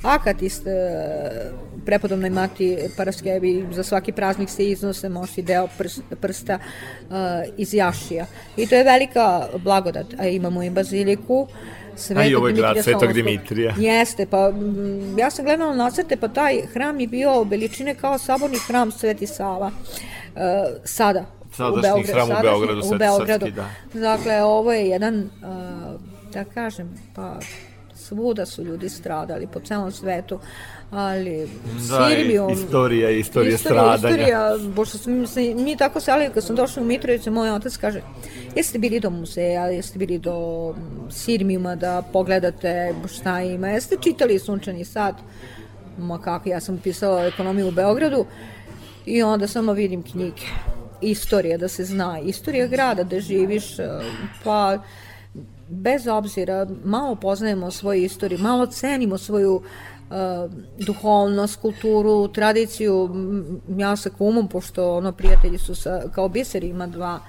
akatist 0.02 0.62
uh, 0.66 1.70
prepodobnoj 1.84 2.30
Mati 2.30 2.78
Paraskevi 2.96 3.66
za 3.72 3.82
svaki 3.82 4.12
praznik 4.12 4.50
se 4.50 4.70
iznose 4.70 5.08
mošti 5.08 5.42
deo 5.42 5.68
prst, 5.78 6.02
prsta 6.20 6.58
uh, 6.58 7.16
iz 7.56 7.74
Jašija. 7.74 8.26
I 8.56 8.66
to 8.66 8.74
je 8.74 8.84
velika 8.84 9.48
blagodat. 9.58 10.06
A 10.18 10.26
imamo 10.26 10.62
i 10.62 10.70
baziliku 10.70 11.48
Svetog 11.96 12.22
A 12.22 12.26
i 12.26 12.34
ovaj 12.34 12.52
grad 12.52 12.76
Svetog 12.84 13.12
Dimitrija. 13.12 13.74
Jeste, 13.78 14.26
pa 14.26 14.52
ja 15.18 15.30
sam 15.30 15.44
gledala 15.44 15.74
nacrte, 15.74 16.16
pa 16.16 16.28
taj 16.28 16.60
hram 16.72 17.00
je 17.00 17.06
bio 17.06 17.42
veličine 17.42 17.94
kao 17.94 18.18
saborni 18.18 18.58
hram 18.66 18.90
Sveti 18.90 19.26
Sava. 19.26 19.66
Uh, 19.66 20.40
sada, 20.84 21.24
Sadašnji 21.52 21.78
u 21.78 21.82
Beogradu, 21.82 22.12
hram 22.12 22.28
u 22.30 22.42
Beogradu, 22.42 22.80
u 22.94 22.98
Beogradu. 22.98 23.50
da. 23.50 23.68
Dakle, 24.00 24.42
ovo 24.42 24.72
je 24.72 24.86
jedan, 24.86 25.18
uh, 25.18 26.00
da 26.32 26.44
kažem, 26.44 26.94
pa 27.14 27.38
svuda 27.94 28.46
su 28.46 28.64
ljudi 28.64 28.88
stradali 28.88 29.46
po 29.46 29.60
celom 29.60 29.92
svetu, 29.92 30.38
ali 30.90 31.48
da, 31.88 32.08
Sirbijom... 32.08 32.52
istorija, 32.52 33.10
istorija, 33.10 33.54
istorija 33.54 33.58
stradanja. 33.58 33.94
Istorija, 33.94 34.72
pošto 34.76 34.98
sam, 34.98 35.26
se, 35.26 35.54
mi 35.54 35.76
tako 35.76 36.00
se, 36.00 36.10
ali 36.10 36.30
kad 36.34 36.44
sam 36.44 36.56
došla 36.56 36.82
u 36.82 36.86
Mitrovicu, 36.86 37.30
moj 37.30 37.50
otac 37.50 37.76
kaže, 37.76 38.02
jeste 38.56 38.78
bili 38.78 39.00
do 39.00 39.10
muzeja, 39.10 39.66
jeste 39.66 39.98
bili 39.98 40.18
do 40.18 40.34
Sirmijuma 41.10 41.76
da 41.76 42.02
pogledate 42.12 42.94
šta 43.14 43.40
ima, 43.40 43.68
jeste 43.68 43.96
čitali 44.00 44.38
Sunčani 44.38 44.84
sad, 44.84 45.14
ma 45.98 46.20
kako, 46.20 46.48
ja 46.48 46.60
sam 46.60 46.78
pisala 46.78 47.24
ekonomiju 47.24 47.68
u 47.68 47.70
Beogradu 47.70 48.26
i 49.06 49.22
onda 49.22 49.48
samo 49.48 49.72
vidim 49.72 50.02
knjige. 50.02 50.42
Istorija, 51.00 51.58
da 51.58 51.68
se 51.68 51.84
zna, 51.84 52.20
istorija 52.24 52.66
grada, 52.66 53.04
da 53.04 53.20
živiš, 53.20 53.64
pa 54.44 54.78
bez 55.68 56.06
obzira, 56.06 56.66
malo 56.84 57.14
poznajemo 57.14 57.70
svoju 57.70 58.04
istoriju, 58.04 58.38
malo 58.38 58.66
cenimo 58.66 59.18
svoju 59.18 59.54
uh, 59.54 59.62
duhovnost, 60.78 61.60
kulturu, 61.60 62.28
tradiciju. 62.28 63.10
Ja 63.68 63.96
sa 63.96 64.10
kumom, 64.10 64.48
pošto 64.48 64.96
ono 64.96 65.12
prijatelji 65.12 65.58
su 65.58 65.74
sa, 65.74 66.02
kao 66.14 66.28
biseri, 66.28 66.68
ima 66.68 66.86
dva 66.86 67.20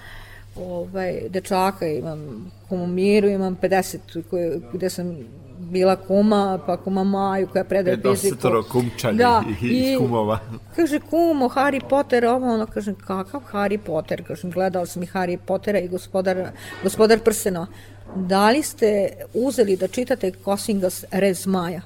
ovaj, 0.56 1.22
dečaka, 1.30 1.88
imam 1.88 2.52
kumu 2.70 2.88
Miru, 2.88 3.28
imam 3.28 3.58
50 3.62 3.98
koje, 4.30 4.60
gde 4.74 4.90
sam 4.90 5.18
bila 5.60 5.96
kuma, 5.96 6.60
pa 6.66 6.78
kuma 6.78 7.04
Maju 7.04 7.48
koja 7.48 7.64
predaje 7.64 7.98
fiziku. 7.98 8.36
Desetoro 8.36 8.64
kumčani 8.64 9.18
da, 9.18 9.44
i, 9.62 9.94
i 9.94 9.98
kumova. 9.98 10.40
Kaže, 10.76 11.00
kumo, 11.00 11.50
Harry 11.50 11.82
Potter, 11.90 12.26
ovo, 12.26 12.54
ono, 12.54 12.66
kažem, 12.66 12.96
kakav 12.96 13.42
Harry 13.52 13.78
Potter? 13.78 14.24
Kažem, 14.28 14.52
gledao 14.52 14.86
sam 14.86 15.04
i 15.04 15.08
Harry 15.08 15.38
Pottera 15.38 15.80
i 15.80 15.88
gospodar, 15.88 16.52
gospodar 16.84 17.20
Prsenova 17.20 17.68
da 18.16 18.50
li 18.50 18.64
ste 18.64 19.10
uzeli 19.34 19.78
da 19.78 19.88
čitate 19.88 20.32
Kosingas 20.32 21.06
Rez 21.12 21.46
Maja? 21.46 21.82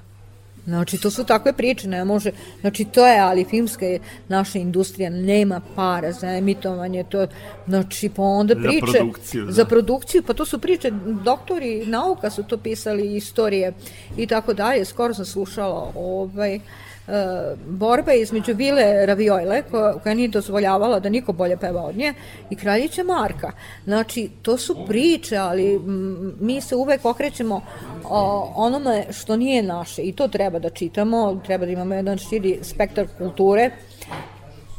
Znači, 0.66 0.98
to 0.98 1.12
su 1.12 1.24
takve 1.24 1.54
priče, 1.54 1.88
ne 1.88 2.06
može, 2.06 2.32
znači, 2.62 2.86
to 2.86 3.08
je, 3.08 3.20
ali 3.20 3.46
filmska 3.46 3.86
je 3.86 4.00
naša 4.28 4.60
industrija, 4.60 5.10
nema 5.10 5.62
para 5.76 6.12
za 6.12 6.28
emitovanje, 6.28 7.04
to, 7.04 7.28
znači, 7.68 8.10
pa 8.10 8.22
onda 8.22 8.56
priče... 8.56 8.92
Za 8.92 8.98
produkciju, 8.98 9.46
da. 9.46 9.52
Za 9.52 9.66
produkciju, 9.66 10.24
pa 10.24 10.34
to 10.34 10.46
su 10.46 10.60
priče, 10.60 10.92
doktori 11.24 11.86
nauka 11.86 12.30
su 12.30 12.44
to 12.44 12.58
pisali, 12.58 13.16
istorije 13.16 13.74
i 14.18 14.28
tako 14.28 14.54
dalje, 14.54 14.86
skoro 14.86 15.14
sam 15.14 15.26
slušala, 15.26 15.92
ovaj, 15.96 16.56
uh, 16.56 16.62
borba 17.68 18.14
između 18.14 18.54
Vile 18.54 19.06
Raviojle, 19.06 19.64
koja, 19.72 19.94
koja 19.94 20.16
nije 20.16 20.28
dozvoljavala 20.28 21.00
da 21.00 21.10
niko 21.10 21.34
bolje 21.34 21.58
peva 21.58 21.82
od 21.82 21.98
nje, 21.98 22.14
i 22.50 22.56
kraljića 22.56 23.04
Marka. 23.04 23.52
Znači, 23.84 24.30
to 24.42 24.58
su 24.58 24.78
priče, 24.88 25.38
ali 25.38 25.80
mi 26.40 26.62
se 26.62 26.76
uvek 26.76 27.06
okrećemo 27.06 27.62
o 28.04 28.54
onome 28.56 29.06
što 29.12 29.36
nije 29.36 29.64
naše 29.64 30.02
i 30.02 30.14
to 30.14 30.28
treba 30.28 30.60
da 30.60 30.70
čitamo, 30.70 31.42
treba 31.46 31.66
da 31.66 31.72
imamo 31.72 31.96
jedan 31.96 32.18
širi 32.18 32.60
spektar 32.62 33.08
kulture, 33.18 33.72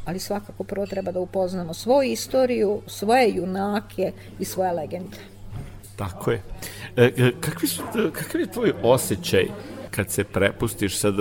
ali 0.04 0.18
svakako 0.18 0.64
prvo 0.64 0.86
treba 0.86 1.12
da 1.12 1.20
upoznamo 1.20 1.74
svoju 1.74 2.12
istoriju, 2.12 2.80
svoje 2.86 3.34
junake 3.34 4.12
i 4.38 4.44
svoje 4.44 4.72
legende. 4.72 5.16
Tako 5.96 6.30
je. 6.30 6.42
E, 6.96 7.04
e 7.04 7.32
kakvi 7.40 7.68
su, 7.68 7.82
kakav 8.12 8.40
je 8.40 8.46
tvoj 8.46 8.72
osjećaj 8.82 9.46
kad 9.90 10.10
se 10.10 10.24
prepustiš 10.24 10.98
sad 10.98 11.14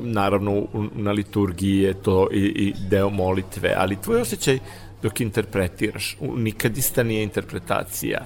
naravno 0.00 0.66
na 0.94 1.12
liturgiji 1.12 1.78
je 1.78 1.94
to 1.94 2.28
i, 2.32 2.38
i 2.38 2.74
deo 2.90 3.10
molitve, 3.10 3.74
ali 3.76 3.96
tvoj 3.96 4.20
osjećaj 4.20 4.58
dok 5.02 5.20
interpretiraš, 5.20 6.16
nikadista 6.20 7.02
nije 7.02 7.22
interpretacija, 7.22 8.18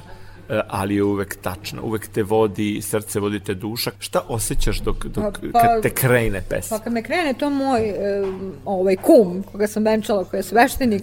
e, 0.49 0.61
ali 0.69 0.95
je 0.95 1.02
uvek 1.02 1.37
tačna, 1.42 1.83
uvek 1.83 2.09
te 2.09 2.23
vodi, 2.23 2.83
srce 2.83 3.21
vodi 3.21 3.40
te 3.40 3.54
duša. 3.54 3.90
Šta 3.99 4.21
osjećaš 4.28 4.81
dok, 4.81 5.07
dok 5.07 5.38
pa, 5.52 5.61
kad 5.61 5.83
te 5.83 5.90
krene 5.90 6.42
pesma? 6.49 6.78
Pa 6.78 6.85
kad 6.85 6.92
me 6.92 7.02
krene 7.02 7.35
to 7.35 7.50
moj 7.50 7.88
e, 7.88 8.23
ovaj 8.64 8.97
kum, 8.97 9.42
koga 9.52 9.66
sam 9.66 9.85
venčala, 9.85 10.25
koji 10.25 10.38
je 10.38 10.42
sveštenik, 10.42 11.02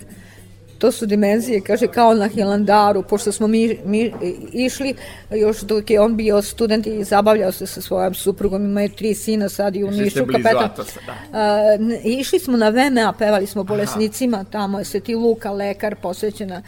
to 0.80 0.92
su 0.92 1.06
dimenzije, 1.06 1.62
kaže, 1.62 1.88
kao 1.88 2.14
na 2.14 2.28
Hilandaru, 2.28 3.04
pošto 3.04 3.32
smo 3.32 3.48
mi, 3.48 3.78
mi 3.86 4.14
išli, 4.54 4.96
još 5.32 5.62
dok 5.62 5.90
je 5.90 6.02
on 6.02 6.16
bio 6.16 6.42
student 6.42 6.88
i 6.88 7.04
zabavljao 7.04 7.52
se 7.52 7.68
sa 7.68 7.82
svojom 7.82 8.14
suprugom, 8.14 8.66
imaju 8.66 8.90
tri 8.90 9.14
sina 9.14 9.50
sad 9.50 9.76
i 9.76 9.84
u 9.84 9.92
Nišu 9.92 10.26
kapetan. 10.26 10.70
Da. 11.06 11.78
išli 12.04 12.40
smo 12.40 12.58
na 12.58 12.70
VMA, 12.70 13.14
pevali 13.20 13.48
smo 13.48 13.64
bolesnicima, 13.64 14.38
Aha. 14.38 14.50
tamo 14.52 14.80
je 14.80 14.86
Sveti 14.86 15.16
Luka, 15.16 15.52
lekar, 15.52 15.96
posvećena 15.96 16.62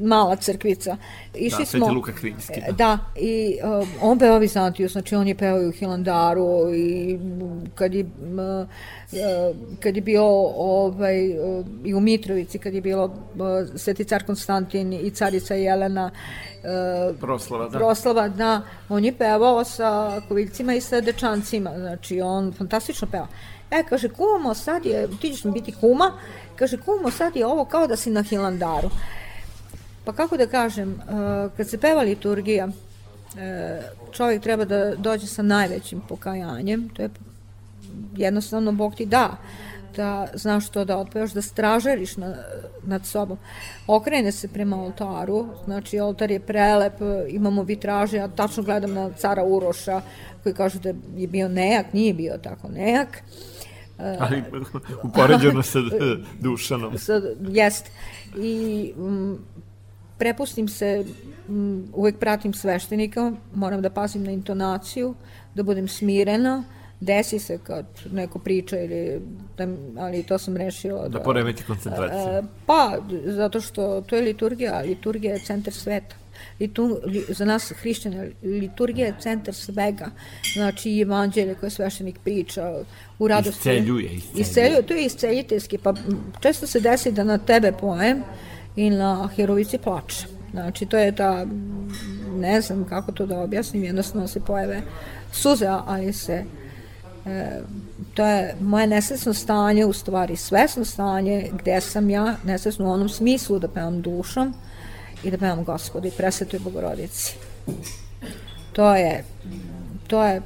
mala 0.00 0.36
crkvica. 0.36 0.96
Išli 1.34 1.58
da, 1.58 1.64
smo, 1.64 1.80
Sveti 1.80 1.94
Luka 1.94 2.12
Krimski. 2.12 2.60
Da, 2.66 2.72
da 2.72 2.98
i 3.16 3.58
uh, 3.80 3.88
on 4.02 4.18
peva 4.18 4.38
Vizantijus, 4.38 4.92
znači 4.92 5.14
on 5.14 5.28
je 5.28 5.34
pevao 5.34 5.62
i 5.62 5.68
u 5.68 5.72
Hilandaru 5.72 6.74
i 6.74 7.18
kad 7.74 7.94
je 7.94 8.04
uh, 8.04 8.68
kad 9.80 9.96
je 9.96 10.02
bio 10.02 10.24
ovaj, 10.56 11.36
i 11.84 11.94
u 11.94 12.00
Mitrovici, 12.00 12.58
kad 12.58 12.74
je 12.74 12.80
bilo 12.80 13.14
Sveti 13.76 14.04
car 14.04 14.24
Konstantin 14.26 14.92
i 14.92 15.10
carica 15.10 15.54
Jelena 15.54 16.10
proslava, 17.20 17.68
da. 17.68 17.78
proslava, 17.78 18.28
da, 18.28 18.62
on 18.88 19.04
je 19.04 19.12
pevao 19.12 19.64
sa 19.64 20.20
koviljcima 20.28 20.74
i 20.74 20.80
sa 20.80 21.00
dečancima, 21.00 21.70
znači 21.76 22.20
on 22.20 22.52
fantastično 22.52 23.08
peva. 23.10 23.26
E, 23.70 23.82
kaže, 23.88 24.08
kumo, 24.08 24.54
sad 24.54 24.86
je, 24.86 25.08
ti 25.20 25.32
ćeš 25.32 25.44
mi 25.44 25.52
biti 25.52 25.72
kuma, 25.80 26.12
kaže, 26.56 26.76
kumo, 26.76 27.10
sad 27.10 27.36
je 27.36 27.46
ovo 27.46 27.64
kao 27.64 27.86
da 27.86 27.96
si 27.96 28.10
na 28.10 28.22
Hilandaru. 28.22 28.90
Pa 30.04 30.12
kako 30.12 30.36
da 30.36 30.46
kažem, 30.46 31.00
kad 31.56 31.68
se 31.68 31.78
peva 31.78 32.02
liturgija, 32.02 32.68
čovjek 34.12 34.42
treba 34.42 34.64
da 34.64 34.94
dođe 34.94 35.26
sa 35.26 35.42
najvećim 35.42 36.02
pokajanjem, 36.08 36.88
to 36.88 37.02
je 37.02 37.08
jednostavno 38.16 38.72
Bog 38.72 38.94
ti 38.94 39.06
da 39.06 39.36
da 39.96 40.26
znaš 40.34 40.68
to 40.68 40.84
da 40.84 40.98
otpevaš, 40.98 41.32
da 41.32 41.42
stražeriš 41.42 42.16
na, 42.16 42.34
nad 42.86 43.06
sobom. 43.06 43.38
Okrene 43.86 44.32
se 44.32 44.48
prema 44.48 44.82
oltaru, 44.82 45.46
znači 45.64 46.00
oltar 46.00 46.30
je 46.30 46.40
prelep, 46.40 46.92
imamo 47.28 47.62
vitraže, 47.62 48.16
ja 48.16 48.28
tačno 48.28 48.62
gledam 48.62 48.92
na 48.92 49.10
cara 49.12 49.44
Uroša 49.44 50.00
koji 50.42 50.54
kaže 50.54 50.78
da 50.78 50.88
je 51.16 51.26
bio 51.28 51.48
nejak, 51.48 51.92
nije 51.92 52.14
bio 52.14 52.38
tako 52.42 52.68
nejak. 52.68 53.22
Ali 53.98 54.42
upoređeno 55.02 55.62
sa 55.62 55.78
Dušanom. 56.40 56.98
Sa, 57.06 57.20
jest. 57.40 57.90
I 58.38 58.92
m, 58.96 59.38
prepustim 60.18 60.68
se, 60.68 61.04
m, 61.48 61.88
uvek 61.92 62.18
pratim 62.18 62.54
sveštenika, 62.54 63.32
moram 63.54 63.82
da 63.82 63.90
pazim 63.90 64.24
na 64.24 64.30
intonaciju, 64.30 65.14
da 65.54 65.62
budem 65.62 65.88
smirena, 65.88 66.64
desi 67.04 67.38
se 67.38 67.58
kad 67.58 67.86
neko 68.12 68.38
priča 68.38 68.78
ili 68.80 69.20
da, 69.56 69.66
ali 69.98 70.22
to 70.22 70.38
sam 70.38 70.56
rešila 70.56 71.02
da, 71.02 71.08
da 71.08 71.20
poremeti 71.20 71.62
koncentraciju. 71.62 72.48
Pa, 72.66 72.98
zato 73.24 73.60
što 73.60 74.00
to 74.00 74.16
je 74.16 74.22
liturgija, 74.22 74.80
liturgija 74.80 75.32
je 75.32 75.44
centar 75.44 75.72
sveta. 75.72 76.16
Litu, 76.60 77.00
li, 77.06 77.24
za 77.28 77.44
nas 77.44 77.72
hrišćane, 77.76 78.30
liturgija 78.42 79.06
je 79.06 79.14
centar 79.20 79.54
svega. 79.54 80.10
Znači, 80.54 80.90
i 80.90 81.00
evanđelje 81.00 81.54
koje 81.54 81.70
sveštenik 81.70 82.18
priča 82.24 82.82
u 83.18 83.28
radosti. 83.28 83.58
Isceljuje, 83.58 84.04
isceljuje. 84.04 84.40
isceljuje. 84.40 84.82
To 84.82 84.94
je 84.94 85.04
isceljiteljski, 85.04 85.78
pa 85.78 85.94
često 86.40 86.66
se 86.66 86.80
desi 86.80 87.12
da 87.12 87.24
na 87.24 87.38
tebe 87.38 87.72
poem 87.72 88.22
i 88.76 88.90
na 88.90 89.28
herovici 89.36 89.78
plače. 89.78 90.26
Znači, 90.50 90.86
to 90.86 90.98
je 90.98 91.16
ta, 91.16 91.46
ne 92.36 92.60
znam 92.60 92.84
kako 92.84 93.12
to 93.12 93.26
da 93.26 93.40
objasnim, 93.40 93.84
jednostavno 93.84 94.28
se 94.28 94.40
pojave 94.40 94.82
suze, 95.32 95.66
ali 95.66 96.12
se 96.12 96.44
E, 97.26 97.60
to 98.14 98.26
je 98.26 98.54
moje 98.60 98.86
nesvesno 98.86 99.34
stanje, 99.34 99.84
u 99.84 99.92
stvari 99.92 100.36
svesno 100.36 100.84
stanje 100.84 101.50
gde 101.52 101.80
sam 101.80 102.10
ja, 102.10 102.36
nesvesno 102.44 102.86
u 102.86 102.92
onom 102.92 103.08
smislu 103.08 103.58
da 103.58 103.68
pevam 103.68 104.02
dušom 104.02 104.54
i 105.22 105.30
da 105.30 105.38
pevam 105.38 105.64
gospodi, 105.64 106.10
presvetoj 106.16 106.58
bogorodici. 106.58 107.36
To 108.72 108.94
je, 108.94 109.24
to 110.06 110.24
je 110.24 110.42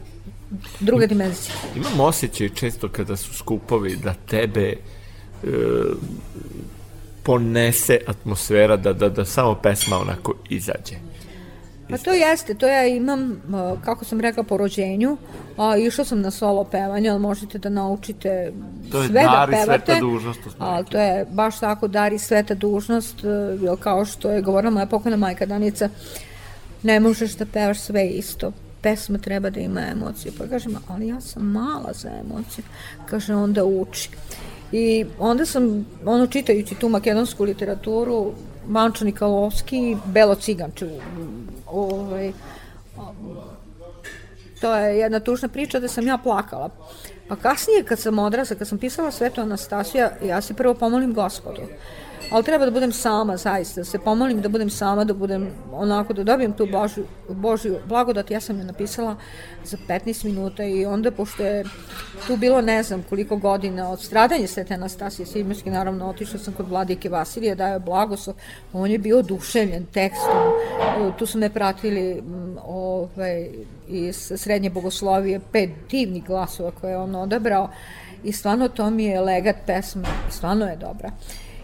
druga 0.80 1.06
dimenzija. 1.06 1.54
Imam 1.76 2.00
osjećaj 2.00 2.48
često 2.48 2.88
kada 2.88 3.16
su 3.16 3.34
skupovi 3.34 3.96
da 3.96 4.14
tebe 4.14 4.68
e, 4.70 4.76
ponese 7.22 7.98
atmosfera 8.06 8.76
da, 8.76 8.92
da, 8.92 9.08
da 9.08 9.24
samo 9.24 9.54
pesma 9.54 9.98
onako 9.98 10.34
izađe. 10.48 11.07
Pa 11.90 11.98
to 11.98 12.12
jeste, 12.12 12.54
to 12.54 12.66
ja 12.66 12.86
imam, 12.86 13.42
kako 13.84 14.04
sam 14.04 14.20
rekla, 14.20 14.42
po 14.42 14.56
rođenju, 14.56 15.16
a, 15.56 15.76
išla 15.76 16.04
sam 16.04 16.20
na 16.20 16.30
solo 16.30 16.64
pevanje, 16.64 17.10
ali 17.10 17.20
možete 17.20 17.58
da 17.58 17.68
naučite 17.68 18.52
to 18.92 19.06
sve 19.06 19.22
da 19.22 19.46
pevate. 19.50 19.66
To 19.66 19.92
je 19.92 19.98
sveta 19.98 20.00
dužnost. 20.00 20.40
A, 20.58 20.82
to 20.82 20.98
je 20.98 21.26
baš 21.30 21.58
tako, 21.58 21.88
dari 21.88 22.18
sveta 22.18 22.54
dužnost, 22.54 23.24
e, 23.24 23.76
kao 23.80 24.04
što 24.04 24.30
je 24.30 24.42
govorila 24.42 24.70
moja 24.70 24.86
pokojna 24.86 25.16
majka 25.16 25.46
Danica, 25.46 25.88
ne 26.82 27.00
možeš 27.00 27.34
da 27.34 27.46
pevaš 27.46 27.78
sve 27.80 28.06
isto, 28.06 28.52
pesma 28.82 29.18
treba 29.18 29.50
da 29.50 29.60
ima 29.60 29.80
emocije. 29.80 30.32
Pa 30.38 30.46
kažem, 30.46 30.76
ali 30.88 31.08
ja 31.08 31.20
sam 31.20 31.42
mala 31.42 31.92
za 31.92 32.10
emocije. 32.20 32.64
Kaže, 33.06 33.34
onda 33.34 33.64
uči. 33.64 34.10
I 34.72 35.06
onda 35.18 35.46
sam, 35.46 35.86
ono, 36.04 36.26
čitajući 36.26 36.74
tu 36.74 36.88
makedonsku 36.88 37.44
literaturu, 37.44 38.32
Mančo 38.68 39.04
Nikalovski, 39.04 39.96
Belo 40.04 40.34
Ciganče, 40.34 40.86
ovaj, 41.70 42.32
to 44.60 44.74
je 44.74 44.98
jedna 44.98 45.20
tužna 45.20 45.48
priča 45.48 45.80
da 45.80 45.88
sam 45.88 46.06
ja 46.06 46.18
plakala. 46.18 46.70
Pa 47.28 47.36
kasnije 47.36 47.84
kad 47.84 47.98
sam 47.98 48.18
odrasla, 48.18 48.56
kad 48.56 48.68
sam 48.68 48.78
pisala 48.78 49.10
Svetu 49.10 49.40
Anastasija, 49.40 50.10
ja 50.24 50.40
se 50.40 50.54
prvo 50.54 50.74
pomolim 50.74 51.14
gospodu 51.14 51.62
ali 52.30 52.44
treba 52.44 52.64
da 52.64 52.70
budem 52.70 52.92
sama, 52.92 53.36
zaista, 53.36 53.80
da 53.80 53.84
se 53.84 53.98
pomolim 53.98 54.40
da 54.40 54.48
budem 54.48 54.70
sama, 54.70 55.04
da 55.04 55.14
budem 55.14 55.50
onako, 55.72 56.12
da 56.12 56.24
dobijem 56.24 56.52
tu 56.52 56.66
Božju, 56.66 57.04
Božju 57.28 57.78
blagodat, 57.86 58.30
ja 58.30 58.40
sam 58.40 58.58
je 58.58 58.64
napisala 58.64 59.16
za 59.64 59.76
15 59.88 60.24
minuta 60.24 60.64
i 60.64 60.86
onda, 60.86 61.10
pošto 61.10 61.44
je 61.44 61.64
tu 62.26 62.36
bilo 62.36 62.60
ne 62.60 62.82
znam 62.82 63.04
koliko 63.08 63.36
godina 63.36 63.90
od 63.90 64.02
stradanja 64.02 64.46
Svete 64.46 64.74
Anastasije 64.74 65.26
Simirske, 65.26 65.70
naravno 65.70 66.08
otišla 66.08 66.38
sam 66.38 66.54
kod 66.54 66.68
vladike 66.68 67.08
Vasilije, 67.08 67.54
da 67.54 67.66
je 67.66 67.78
blagoslov, 67.78 68.36
on 68.72 68.90
je 68.90 68.98
bio 68.98 69.18
oduševljen 69.18 69.86
tekstom, 69.86 70.52
tu 71.18 71.26
su 71.26 71.38
me 71.38 71.50
pratili 71.50 72.22
ovaj, 72.66 73.48
iz 73.88 74.32
srednje 74.36 74.70
bogoslovije, 74.70 75.40
pet 75.52 75.70
divnih 75.90 76.24
glasova 76.24 76.70
koje 76.70 76.90
je 76.90 76.98
on 76.98 77.14
odabrao. 77.14 77.70
I 78.24 78.32
stvarno 78.32 78.68
to 78.68 78.90
mi 78.90 79.04
je 79.04 79.20
legat 79.20 79.56
pesma, 79.66 80.08
stvarno 80.30 80.66
je 80.66 80.76
dobra. 80.76 81.10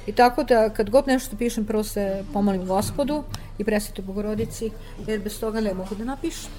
I 0.06 0.12
tako 0.12 0.42
da 0.42 0.70
kad 0.70 0.90
god 0.90 1.06
nešto 1.06 1.36
pišem, 1.36 1.64
prvo 1.64 1.84
se 1.84 2.24
pomolim 2.32 2.66
gospodu 2.66 3.22
i 3.58 3.64
presvetu 3.64 4.02
bogorodici, 4.02 4.70
jer 5.06 5.20
bez 5.20 5.40
toga 5.40 5.60
ne 5.60 5.74
mogu 5.74 5.94
da 5.94 6.04
napišem. 6.04 6.50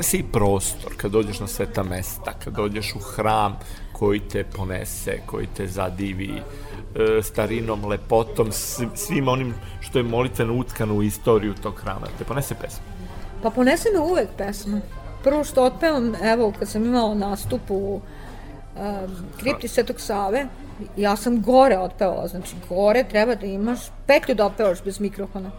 Ponese 0.00 0.16
i 0.16 0.22
prostor, 0.32 0.92
kad 0.96 1.10
dođeš 1.10 1.40
na 1.40 1.46
sveta 1.46 1.82
mesta, 1.82 2.32
kad 2.44 2.54
dođeš 2.54 2.94
u 2.94 2.98
hram 2.98 3.58
koji 3.92 4.20
te 4.20 4.44
ponese, 4.44 5.18
koji 5.26 5.46
te 5.56 5.66
zadivi 5.66 6.30
e, 6.36 7.22
starinom, 7.22 7.84
lepotom, 7.84 8.52
svim 8.94 9.28
onim 9.28 9.54
što 9.80 9.98
je 9.98 10.02
molitveno 10.02 10.54
utkano 10.54 10.94
u 10.94 11.02
istoriju 11.02 11.54
tog 11.62 11.74
hrama. 11.74 12.06
Te 12.18 12.24
ponese 12.24 12.54
pesma? 12.54 12.82
Pa 13.42 13.50
ponese 13.50 13.88
me 13.94 14.00
uvek 14.00 14.28
pesma. 14.38 14.80
Prvo 15.24 15.44
što 15.44 15.64
otpevam, 15.64 16.14
evo, 16.22 16.52
kad 16.58 16.68
sam 16.68 16.84
imala 16.84 17.14
nastup 17.14 17.60
u 17.68 18.00
um, 18.00 18.02
kripti 19.38 19.68
Svetog 19.68 20.00
Save, 20.00 20.46
ja 20.96 21.16
sam 21.16 21.42
gore 21.42 21.78
otpevala, 21.78 22.28
znači 22.28 22.54
gore 22.68 23.04
treba 23.10 23.34
da 23.34 23.46
imaš 23.46 23.80
petlju 24.06 24.34
da 24.34 24.46
otpevaš 24.46 24.82
bez 24.84 25.00
mikrofona 25.00 25.50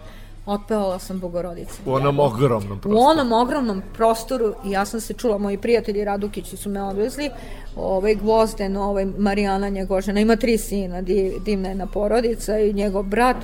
otpevala 0.46 1.00
sam 1.00 1.20
Bogorodice. 1.20 1.82
U 1.86 1.94
onom 1.94 2.20
ogromnom 2.20 2.80
prostoru. 2.80 2.98
U 2.98 3.00
onom 3.00 3.32
ogromnom 3.32 3.82
prostoru 3.94 4.54
i 4.66 4.72
ja 4.72 4.86
sam 4.86 5.02
se 5.02 5.14
čula, 5.14 5.38
moji 5.38 5.58
prijatelji 5.58 6.06
Radukići 6.06 6.58
su 6.58 6.70
me 6.70 6.84
odvezli, 6.84 7.30
ovaj 7.76 8.16
Gvozden, 8.16 8.78
ovaj 8.78 9.06
Marijana 9.06 9.70
Njegožena, 9.70 10.20
ima 10.20 10.36
tri 10.36 10.58
sina, 10.58 11.02
divna 11.46 11.70
jedna 11.70 11.88
porodica 11.88 12.60
i 12.60 12.74
njegov 12.74 13.04
brat 13.04 13.38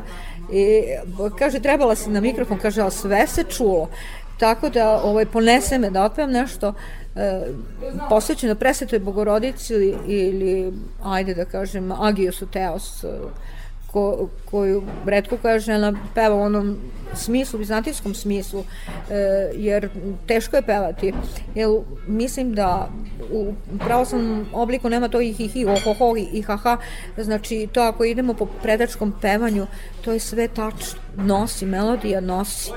i 0.51 0.83
kaže 1.39 1.59
trebala 1.59 1.95
si 1.95 2.09
na 2.09 2.21
mikrofon, 2.21 2.59
kaže, 2.59 2.81
a 2.81 2.89
sve 2.89 3.27
se 3.27 3.43
čulo. 3.43 3.89
tako 4.39 4.69
da 4.69 5.01
ovaj, 5.03 5.25
ponese 5.25 5.77
me 5.77 5.89
da 5.89 6.03
otpevam 6.03 6.31
nešto 6.31 6.73
e, 7.15 7.41
posvećeno 8.09 8.55
presvetoj 8.55 8.99
bogorodici 8.99 9.73
ili, 10.07 10.73
ajde 11.03 11.33
da 11.33 11.45
kažem, 11.45 11.91
Agios 11.91 12.43
Teos, 12.51 13.05
ko, 13.91 14.29
koju 14.45 14.83
redko 15.05 15.37
koja 15.37 15.59
žena 15.59 15.93
peva 16.15 16.35
u 16.35 16.41
onom 16.41 16.77
smislu, 17.13 17.59
bizantijskom 17.59 18.13
smislu, 18.13 18.63
e, 19.09 19.15
jer 19.53 19.89
teško 20.27 20.55
je 20.55 20.61
pevati. 20.61 21.13
Jer 21.55 21.69
mislim 22.07 22.53
da 22.53 22.89
u 23.31 23.53
pravoslavnom 23.79 24.45
obliku 24.53 24.89
nema 24.89 25.09
to 25.09 25.21
i 25.21 25.33
hi 25.33 25.47
hi, 25.47 25.65
oh, 25.65 25.87
oh, 25.87 25.97
oh, 25.99 26.17
i 26.33 26.41
ha 26.41 26.57
ha. 26.57 26.77
Znači, 27.17 27.67
to 27.73 27.81
ako 27.81 28.05
idemo 28.05 28.33
po 28.33 28.45
predačkom 28.45 29.13
pevanju, 29.21 29.67
to 30.01 30.11
je 30.11 30.19
sve 30.19 30.47
tačno. 30.47 30.99
Nosi, 31.17 31.65
melodija 31.65 32.21
nosi. 32.21 32.71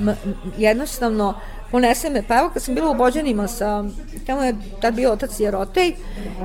M 0.00 0.14
jednostavno, 0.58 1.34
ponese 1.72 2.10
me. 2.10 2.22
Pa 2.28 2.38
evo 2.38 2.50
kad 2.52 2.62
sam 2.62 2.74
bila 2.74 2.90
u 2.90 2.94
Bođanima 2.94 3.48
sa, 3.48 3.84
tamo 4.26 4.42
je 4.42 4.54
tad 4.80 4.94
bio 4.94 5.12
otac 5.12 5.40
Jerotej 5.40 5.94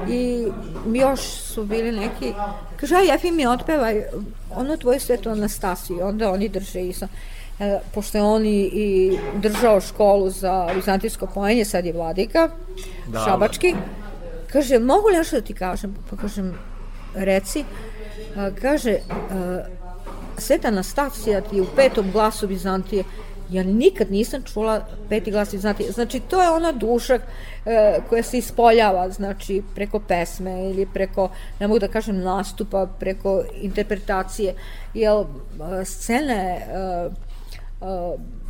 i 0.09 0.47
još 0.93 1.21
su 1.21 1.63
bili 1.63 1.91
neki, 1.91 2.33
kaže, 2.79 2.95
aj 2.95 3.07
Jefi 3.07 3.31
mi 3.31 3.47
otpevaj 3.47 4.03
ono 4.55 4.77
tvoje 4.77 4.99
sveto 4.99 5.29
Anastasiju, 5.29 5.99
onda 6.01 6.31
oni 6.31 6.49
drže 6.49 6.81
i 6.81 6.93
sam, 6.93 7.09
e, 7.59 7.79
pošto 7.93 8.17
je 8.17 8.23
on 8.23 8.45
i, 8.45 8.61
i 8.61 9.17
držao 9.35 9.81
školu 9.81 10.29
za 10.29 10.65
vizantijsko 10.75 11.27
poenje, 11.33 11.65
sad 11.65 11.85
je 11.85 11.93
vladika, 11.93 12.49
da, 13.07 13.19
šabački, 13.19 13.75
kaže, 14.51 14.79
mogu 14.79 15.07
li 15.07 15.17
nešto 15.17 15.35
da 15.35 15.41
ti 15.41 15.53
kažem? 15.53 15.95
Pa 16.09 16.15
kažem, 16.15 16.53
reci, 17.15 17.63
a, 18.37 18.49
kaže, 18.61 18.97
a, 19.31 19.59
Sveta 20.39 20.67
Anastasija 20.67 21.41
ti 21.41 21.61
u 21.61 21.65
petom 21.75 22.11
glasu 22.11 22.47
Vizantije 22.47 23.03
ja 23.51 23.63
nikad 23.63 24.11
nisam 24.11 24.43
čula 24.43 24.87
peti 25.09 25.31
glas 25.31 25.53
znati, 25.53 25.91
znači 25.91 26.19
to 26.19 26.41
je 26.41 26.49
ona 26.49 26.71
duša 26.71 27.19
e, 27.65 27.99
koja 28.09 28.23
se 28.23 28.37
ispoljava, 28.37 29.09
znači 29.09 29.61
preko 29.75 29.99
pesme 29.99 30.69
ili 30.69 30.87
preko, 30.93 31.29
ne 31.59 31.67
mogu 31.67 31.79
da 31.79 31.87
kažem 31.87 32.19
nastupa, 32.19 32.87
preko 32.99 33.43
interpretacije, 33.61 34.53
jer 34.93 35.13
e, 35.13 35.85
scene 35.85 36.33
e, 36.33 36.77
e, 36.77 37.09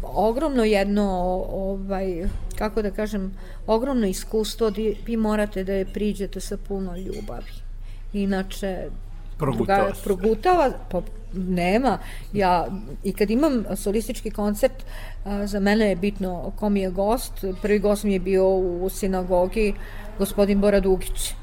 ogromno 0.03 0.63
jedno 0.63 1.03
ovaj, 1.51 2.27
kako 2.57 2.81
da 2.81 2.91
kažem 2.91 3.37
ogromno 3.67 4.07
iskustvo 4.07 4.71
vi 5.05 5.17
morate 5.17 5.63
da 5.63 5.73
je 5.73 5.85
priđete 5.85 6.39
sa 6.39 6.57
puno 6.57 6.97
ljubavi. 6.97 7.51
Inače 8.13 8.89
progutava, 9.37 9.91
progutava 10.03 10.71
pa 10.91 11.01
nema. 11.33 11.97
Ja, 12.33 12.67
I 13.03 13.13
kad 13.13 13.31
imam 13.31 13.63
solistički 13.75 14.31
koncert, 14.31 14.85
a, 15.25 15.47
za 15.47 15.59
mene 15.59 15.89
je 15.89 15.95
bitno 15.95 16.51
ko 16.59 16.69
mi 16.69 16.81
je 16.81 16.89
gost. 16.89 17.45
Prvi 17.61 17.79
gost 17.79 18.03
mi 18.03 18.13
je 18.13 18.19
bio 18.19 18.49
u 18.49 18.89
sinagogi 18.89 19.73
gospodin 20.19 20.61
Bora 20.61 20.79
Dugić. 20.79 21.33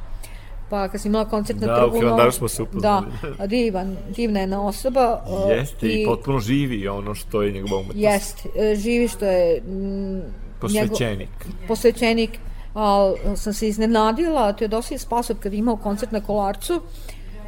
Pa 0.70 0.88
kad 0.88 1.00
sam 1.00 1.10
imala 1.10 1.28
koncert 1.28 1.60
na 1.60 1.66
da, 1.66 1.76
trgu... 1.76 1.90
Da, 1.90 1.96
u 1.96 2.00
Hilandaru 2.00 2.32
smo 2.32 2.48
se 2.48 2.62
upoznali. 2.62 3.06
Da, 3.38 3.46
divan, 3.46 3.96
divna 4.16 4.40
jedna 4.40 4.66
osoba. 4.66 5.24
Jeste, 5.48 5.86
i, 5.86 6.02
i 6.02 6.04
potpuno 6.04 6.38
živi 6.38 6.88
ono 6.88 7.14
što 7.14 7.42
je 7.42 7.52
njegova 7.52 7.76
umetnost. 7.76 7.98
Jeste, 7.98 8.48
e, 8.56 8.74
živi 8.74 9.08
što 9.08 9.24
je... 9.24 9.62
M, 9.66 10.22
posvećenik. 10.60 11.28
Njegov, 11.44 11.66
posvećenik, 11.68 12.30
ali 12.74 13.18
sam 13.36 13.52
se 13.52 13.68
iznenadila, 13.68 14.52
Teodosije 14.52 14.98
Spasov 14.98 15.36
kad 15.40 15.52
je 15.52 15.58
imao 15.58 15.76
koncert 15.76 16.12
na 16.12 16.20
Kolarcu, 16.20 16.80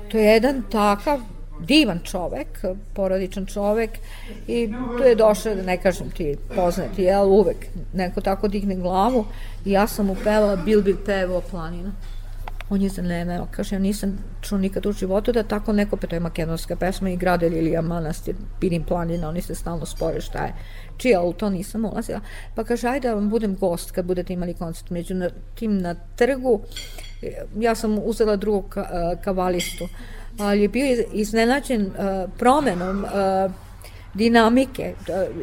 to 0.09 0.19
je 0.19 0.25
jedan 0.25 0.63
takav 0.71 1.21
divan 1.61 2.01
čovek, 2.05 2.65
porodičan 2.95 3.47
čovek 3.47 3.91
i 4.47 4.73
tu 4.99 5.03
je 5.03 5.15
došao, 5.15 5.55
da 5.55 5.63
ne 5.63 5.77
kažem 5.83 6.11
ti 6.11 6.37
poznati, 6.55 7.03
jel, 7.03 7.29
uvek 7.29 7.67
neko 7.93 8.21
tako 8.21 8.49
digne 8.49 8.77
glavu 8.77 9.25
i 9.65 9.73
ja 9.73 9.87
sam 9.87 10.07
mu 10.07 10.17
pevala 10.25 10.57
Bil 10.57 10.83
Bil 10.83 10.97
pevo 11.07 11.43
planina. 11.51 11.93
On 12.71 12.83
je 12.83 12.89
zanemeo, 12.89 13.47
kaže, 13.51 13.75
ja 13.75 13.79
nisam 13.79 14.19
čuo 14.41 14.59
nikad 14.59 14.87
u 14.87 14.93
životu 14.93 15.33
da 15.33 15.43
tako 15.43 15.73
neko, 15.73 15.97
pa 15.97 16.07
to 16.07 16.17
je 16.17 16.21
makedonska 16.21 16.77
pesma 16.77 17.11
i 17.11 17.17
grade 17.17 17.49
Lilija 17.49 17.83
manastir, 17.83 18.35
Pirim 18.61 18.85
planina, 18.85 19.29
oni 19.29 19.43
se 19.43 19.55
stalno 19.55 19.87
spore 19.87 20.21
šta 20.21 20.45
je. 20.45 20.55
Čija, 20.97 21.23
u 21.23 21.33
to 21.33 21.51
nisam 21.51 21.85
ulazila. 21.85 22.21
Pa 22.55 22.65
kaže, 22.65 22.89
ajde 22.89 23.09
da 23.09 23.15
vam 23.15 23.31
budem 23.31 23.57
gost 23.57 23.91
kad 23.91 24.05
budete 24.05 24.33
imali 24.33 24.55
koncert. 24.55 24.91
Među 24.91 25.15
tim 25.55 25.79
na 25.79 25.95
trgu, 26.17 26.61
ja 27.59 27.75
sam 27.75 27.99
uzela 28.05 28.37
drugog 28.37 28.77
kavalistu 29.25 29.89
ali 30.39 30.63
je 30.63 30.69
bio 30.69 31.05
iznenađen 31.13 31.87
uh, 31.87 32.31
promenom 32.39 33.05
uh, 33.05 33.53
dinamike. 34.15 34.95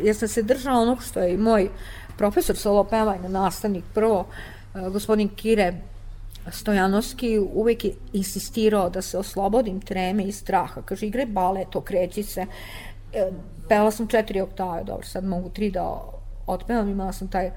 Ja 0.04 0.14
sam 0.14 0.28
se 0.28 0.44
držala 0.44 0.80
onog 0.80 1.04
što 1.04 1.20
je 1.20 1.34
i 1.34 1.38
moj 1.38 1.70
profesor 2.18 2.56
solo 2.56 2.84
pevanja, 2.84 3.30
nastavnik 3.30 3.84
prvo, 3.94 4.26
gospodin 4.92 5.30
Kire 5.30 5.74
Stojanovski 6.52 7.40
uvek 7.54 7.86
je 7.86 7.92
insistirao 8.14 8.90
da 8.90 9.02
se 9.02 9.18
oslobodim 9.18 9.82
treme 9.82 10.24
i 10.24 10.32
straha. 10.32 10.82
Kaže, 10.82 11.06
igraj 11.06 11.26
balet, 11.26 11.76
okreći 11.76 12.24
se. 12.24 12.46
E, 13.14 13.32
pevala 13.70 13.92
sam 13.92 14.08
četiri 14.08 14.42
oktave, 14.42 14.84
dobro, 14.84 15.08
sad 15.08 15.24
mogu 15.24 15.50
tri 15.50 15.72
da 15.72 16.02
otpevam, 16.48 16.90
imala 16.90 17.14
sam 17.14 17.28
taj 17.28 17.52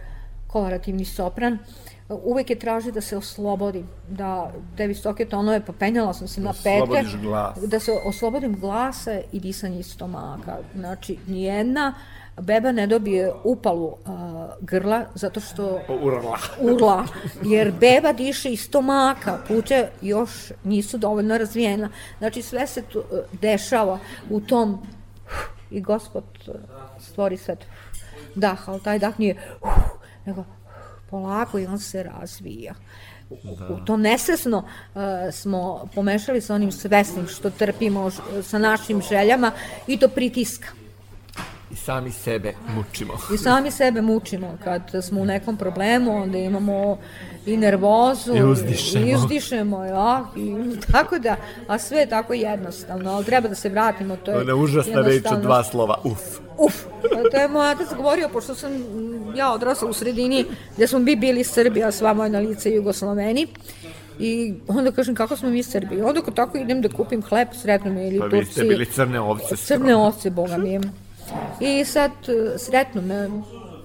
kolorativni 0.46 1.04
sopran. 1.04 1.52
Uh, 1.52 1.95
uvek 2.08 2.50
je 2.50 2.58
traži 2.58 2.92
da 2.92 3.00
se 3.00 3.16
oslobodim, 3.16 3.88
da 4.08 4.52
te 4.76 4.86
visoke 4.86 5.24
tonove, 5.24 5.64
pa 5.66 5.72
penjala 5.72 6.14
sam 6.14 6.28
se 6.28 6.40
na 6.40 6.52
pete, 6.52 7.04
da 7.66 7.80
se 7.80 7.92
oslobodim 8.04 8.60
glasa 8.60 9.20
i 9.32 9.40
disanje 9.40 9.80
iz 9.80 9.86
stomaka. 9.86 10.56
Znači, 10.74 11.18
nijedna 11.26 11.94
beba 12.40 12.72
ne 12.72 12.86
dobije 12.86 13.32
upalu 13.44 13.86
uh, 13.86 13.96
grla 14.60 15.04
zato 15.14 15.40
što 15.40 15.80
urla. 16.02 16.38
urla 16.72 17.04
jer 17.42 17.72
beba 17.80 18.12
diše 18.12 18.50
iz 18.50 18.60
stomaka 18.60 19.38
puće 19.48 19.88
još 20.02 20.52
nisu 20.64 20.98
dovoljno 20.98 21.38
razvijena 21.38 21.88
znači 22.18 22.42
sve 22.42 22.66
se 22.66 22.82
tu, 22.82 22.98
uh, 22.98 23.04
dešava 23.40 23.98
u 24.30 24.40
tom 24.40 24.86
i 25.70 25.80
gospod 25.80 26.24
stvori 27.00 27.36
sve 27.36 27.56
dah, 28.34 28.68
ali 28.68 28.80
taj 28.80 28.98
dah 28.98 29.20
nije 29.20 29.36
uh, 29.62 29.70
nego 30.24 30.44
polako 31.10 31.58
i 31.58 31.66
on 31.66 31.78
se 31.78 32.02
razvija. 32.02 32.74
Da. 33.30 33.74
U 33.74 33.84
to 33.84 33.96
nesesno 33.96 34.58
uh, 34.58 35.02
smo 35.32 35.88
pomešali 35.94 36.40
sa 36.40 36.54
onim 36.54 36.72
svesnim 36.72 37.26
što 37.28 37.50
trpimo 37.50 38.10
sa 38.42 38.58
našim 38.58 39.02
željama 39.02 39.52
i 39.86 39.98
to 39.98 40.08
pritiska. 40.08 40.68
I 41.70 41.76
sami 41.76 42.12
sebe 42.12 42.54
mučimo. 42.76 43.14
I 43.34 43.38
sami 43.38 43.70
sebe 43.70 44.02
mučimo. 44.02 44.58
Kad 44.64 44.82
smo 45.04 45.20
u 45.20 45.24
nekom 45.24 45.56
problemu, 45.56 46.16
onda 46.22 46.38
imamo 46.38 46.98
i 47.46 47.56
nervozu. 47.56 48.36
I 48.36 48.42
uzdišemo. 48.42 49.06
I 49.06 49.14
uzdišemo, 49.14 49.84
ja. 49.84 50.26
I, 50.36 50.54
tako 50.92 51.18
da, 51.18 51.36
a 51.66 51.78
sve 51.78 51.98
je 51.98 52.08
tako 52.08 52.34
jednostavno. 52.34 53.10
Ali 53.10 53.24
treba 53.24 53.48
da 53.48 53.54
se 53.54 53.68
vratimo. 53.68 54.16
To 54.16 54.30
je 54.30 54.40
Ona 54.40 54.54
užasna 54.54 55.02
reč 55.02 55.24
od 55.32 55.40
dva 55.40 55.64
slova. 55.64 56.00
Uf. 56.04 56.20
Uf. 56.58 56.74
To 57.30 57.36
je 57.36 57.48
moj 57.48 57.70
otac 57.70 57.96
govorio, 57.96 58.28
pošto 58.32 58.54
sam 58.54 58.70
ja 59.36 59.52
odrasla 59.52 59.88
u 59.88 59.92
sredini 59.92 60.44
gde 60.76 60.86
smo 60.86 60.98
bi 60.98 61.16
bili 61.16 61.44
Srbi, 61.44 61.84
a 61.84 61.92
sva 61.92 62.14
moja 62.14 62.28
na 62.28 62.38
lice 62.38 62.70
Jugosloveni. 62.70 63.46
I 64.18 64.54
onda 64.68 64.92
kažem 64.92 65.14
kako 65.14 65.36
smo 65.36 65.50
mi 65.50 65.62
Srbi. 65.62 66.02
Onda 66.02 66.20
ko 66.20 66.30
tako 66.30 66.58
idem 66.58 66.82
da 66.82 66.88
kupim 66.88 67.22
hleb, 67.22 67.48
sretno 67.62 67.90
mi 67.90 68.06
ili 68.06 68.18
pa 68.18 68.24
Turci. 68.24 68.36
Pa 68.36 68.46
vi 68.46 68.52
ste 68.52 68.64
bili 68.64 68.86
crne 68.86 69.20
ovce. 69.20 69.56
Crne 69.56 69.96
ovce, 69.96 70.30
boga 70.30 70.56
mi 70.56 70.72
je. 70.72 70.80
I 71.60 71.84
sad 71.84 72.10
e, 72.10 72.58
sretno 72.58 73.02
me 73.02 73.28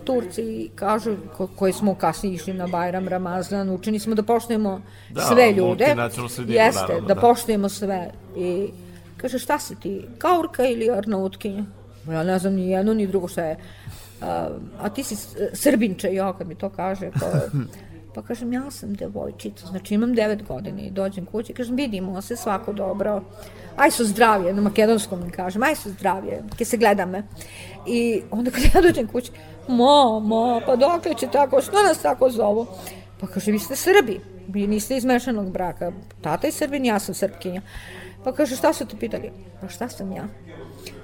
Turci 0.03 0.69
kažu, 0.75 1.15
ko, 1.37 1.47
koji 1.55 1.73
smo 1.73 1.95
kasnije 1.95 2.35
išli 2.35 2.53
na 2.53 2.67
Bajram, 2.67 3.07
Ramazan, 3.07 3.69
učeni 3.69 3.99
smo 3.99 4.15
da 4.15 4.23
poštujemo 4.23 4.81
da, 5.09 5.21
sve 5.21 5.51
ljude. 5.51 5.85
Sredinu, 6.29 6.53
jeste, 6.53 6.81
naravno, 6.81 7.07
da, 7.07 7.13
da 7.13 7.21
poštujemo 7.21 7.69
sve. 7.69 8.11
I 8.37 8.69
kaže, 9.17 9.39
šta 9.39 9.59
si 9.59 9.75
ti, 9.75 10.01
kaurka 10.17 10.65
ili 10.65 10.89
arnautkinja? 10.89 11.63
Ja 12.11 12.23
ne 12.23 12.39
znam 12.39 12.53
ni 12.53 12.71
jedno 12.71 12.93
ni 12.93 13.07
drugo 13.07 13.27
šta 13.27 13.43
je. 13.43 13.57
A, 14.21 14.49
a 14.81 14.89
ti 14.89 15.03
si 15.03 15.15
srbinče, 15.53 16.13
ja 16.13 16.33
kad 16.37 16.47
mi 16.47 16.55
to 16.55 16.69
kaže, 16.69 17.11
pa, 17.19 17.27
pa 18.15 18.21
kažem, 18.21 18.53
ja 18.53 18.71
sam 18.71 18.93
devojčica, 18.93 19.67
znači 19.67 19.93
imam 19.93 20.15
devet 20.15 20.43
godina 20.43 20.81
i 20.81 20.91
dođem 20.91 21.25
kući, 21.25 21.53
kažem, 21.53 21.75
vidimo 21.75 22.21
se 22.21 22.35
svako 22.35 22.73
dobro, 22.73 23.21
aj 23.75 23.91
su 23.91 24.05
zdravije, 24.05 24.53
na 24.53 24.61
makedonskom 24.61 25.23
mi 25.25 25.31
kažem, 25.31 25.63
aj 25.63 25.75
su 25.75 25.89
zdravije, 25.89 26.43
ke 26.57 26.65
se 26.65 26.77
gleda 26.77 27.05
me. 27.05 27.23
I 27.87 28.21
onda 28.31 28.51
kad 28.51 28.63
ja 28.63 28.81
dođem 28.81 29.07
kući, 29.07 29.31
mama, 29.67 30.61
pa 30.65 30.75
dokle 30.75 31.13
će 31.13 31.27
tako, 31.27 31.61
što 31.61 31.83
nas 31.83 32.01
tako 32.01 32.29
zovu? 32.29 32.67
Pa 33.19 33.27
kaže, 33.27 33.51
vi 33.51 33.59
ste 33.59 33.75
Srbi, 33.75 34.19
vi 34.47 34.67
niste 34.67 34.97
iz 34.97 35.05
mešanog 35.05 35.51
braka, 35.51 35.91
tata 36.21 36.47
je 36.47 36.51
Srbin, 36.51 36.85
ja 36.85 36.99
sam 36.99 37.15
Srpkinja. 37.15 37.61
Pa 38.23 38.31
kaže, 38.31 38.55
šta 38.55 38.73
su 38.73 38.85
te 38.85 38.97
pitali? 38.97 39.31
Pa 39.61 39.67
šta 39.67 39.89
sam 39.89 40.11
ja? 40.11 40.27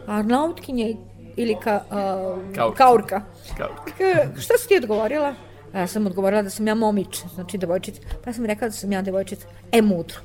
Arnautkinja 0.08 0.88
ili 1.36 1.56
ka, 1.64 1.82
uh, 1.90 2.56
kaurka. 2.56 2.78
kaurka. 2.78 3.22
kaurka. 3.58 4.42
šta 4.42 4.58
si 4.58 4.68
ti 4.68 4.78
odgovorila? 4.78 5.36
Ja 5.74 5.88
sam 5.88 6.06
odgovorila 6.08 6.42
da 6.42 6.50
sam 6.50 6.68
ja 6.68 6.76
momić, 6.76 7.24
znači 7.36 7.58
devojčica. 7.58 8.02
Pa 8.24 8.34
sam 8.34 8.46
rekla 8.46 8.68
da 8.68 8.72
sam 8.72 8.92
ja 8.92 9.02
devojčica. 9.02 9.48
E, 9.72 9.82
mudro. 9.82 10.20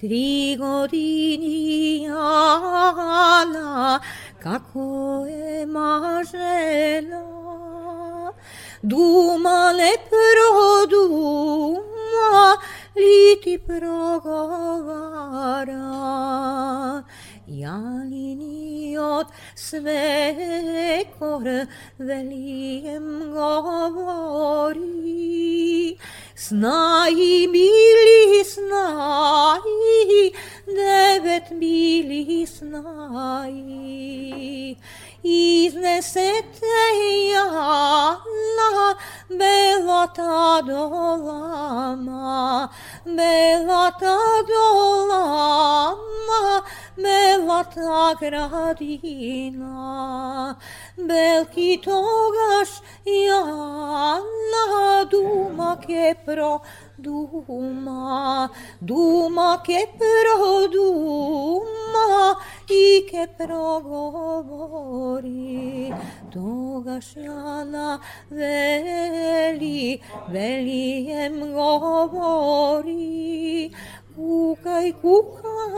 Tri 0.00 0.56
godini 0.58 2.08
Ana, 2.10 4.00
kako 4.42 5.26
je 5.28 5.66
mažena, 5.66 7.24
duma 8.82 9.72
ne 9.72 9.92
produma, 10.08 11.26
li 12.96 13.40
ti 13.44 13.58
progovara. 13.66 14.48
jaliniot 17.48 19.26
svekor 19.56 21.46
velim 21.98 23.32
govori. 23.34 24.78
Snaj 26.38 27.14
bili 27.52 28.44
snaj, 28.44 29.60
devet 30.66 31.44
bili 31.60 32.46
snaj. 32.46 33.52
Iznesete 35.22 36.78
jala, 37.32 38.94
belata 39.28 40.62
dolama, 40.62 42.68
belata 43.04 44.18
dolama, 44.46 46.62
belata 46.96 48.14
gradina. 48.20 49.76
Belki 50.96 51.80
togaš 51.84 52.80
jala, 53.04 55.04
duma 55.10 55.76
che 55.84 56.14
pro 56.28 56.60
duma, 56.98 58.50
duma 58.78 59.60
che 59.64 59.88
pro 59.96 60.68
duma, 60.68 62.36
i 62.68 63.04
che 63.08 63.28
progovori, 63.38 64.34
togaš 66.28 67.16
jala 67.16 68.00
veli, 68.28 70.00
velijem 70.28 71.52
govori, 71.52 73.08
Kukai 74.18 74.90
kukavice, 75.00 75.70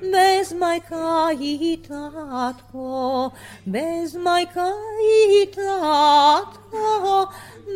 bez 0.00 0.48
majkai 0.56 1.76
tatko, 1.88 3.32
bez 3.66 4.16
majkai 4.16 5.46
tatko, 5.56 7.28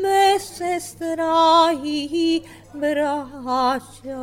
bez 0.02 0.42
sestra 0.56 1.72
i 1.84 2.42
braća. 2.72 4.16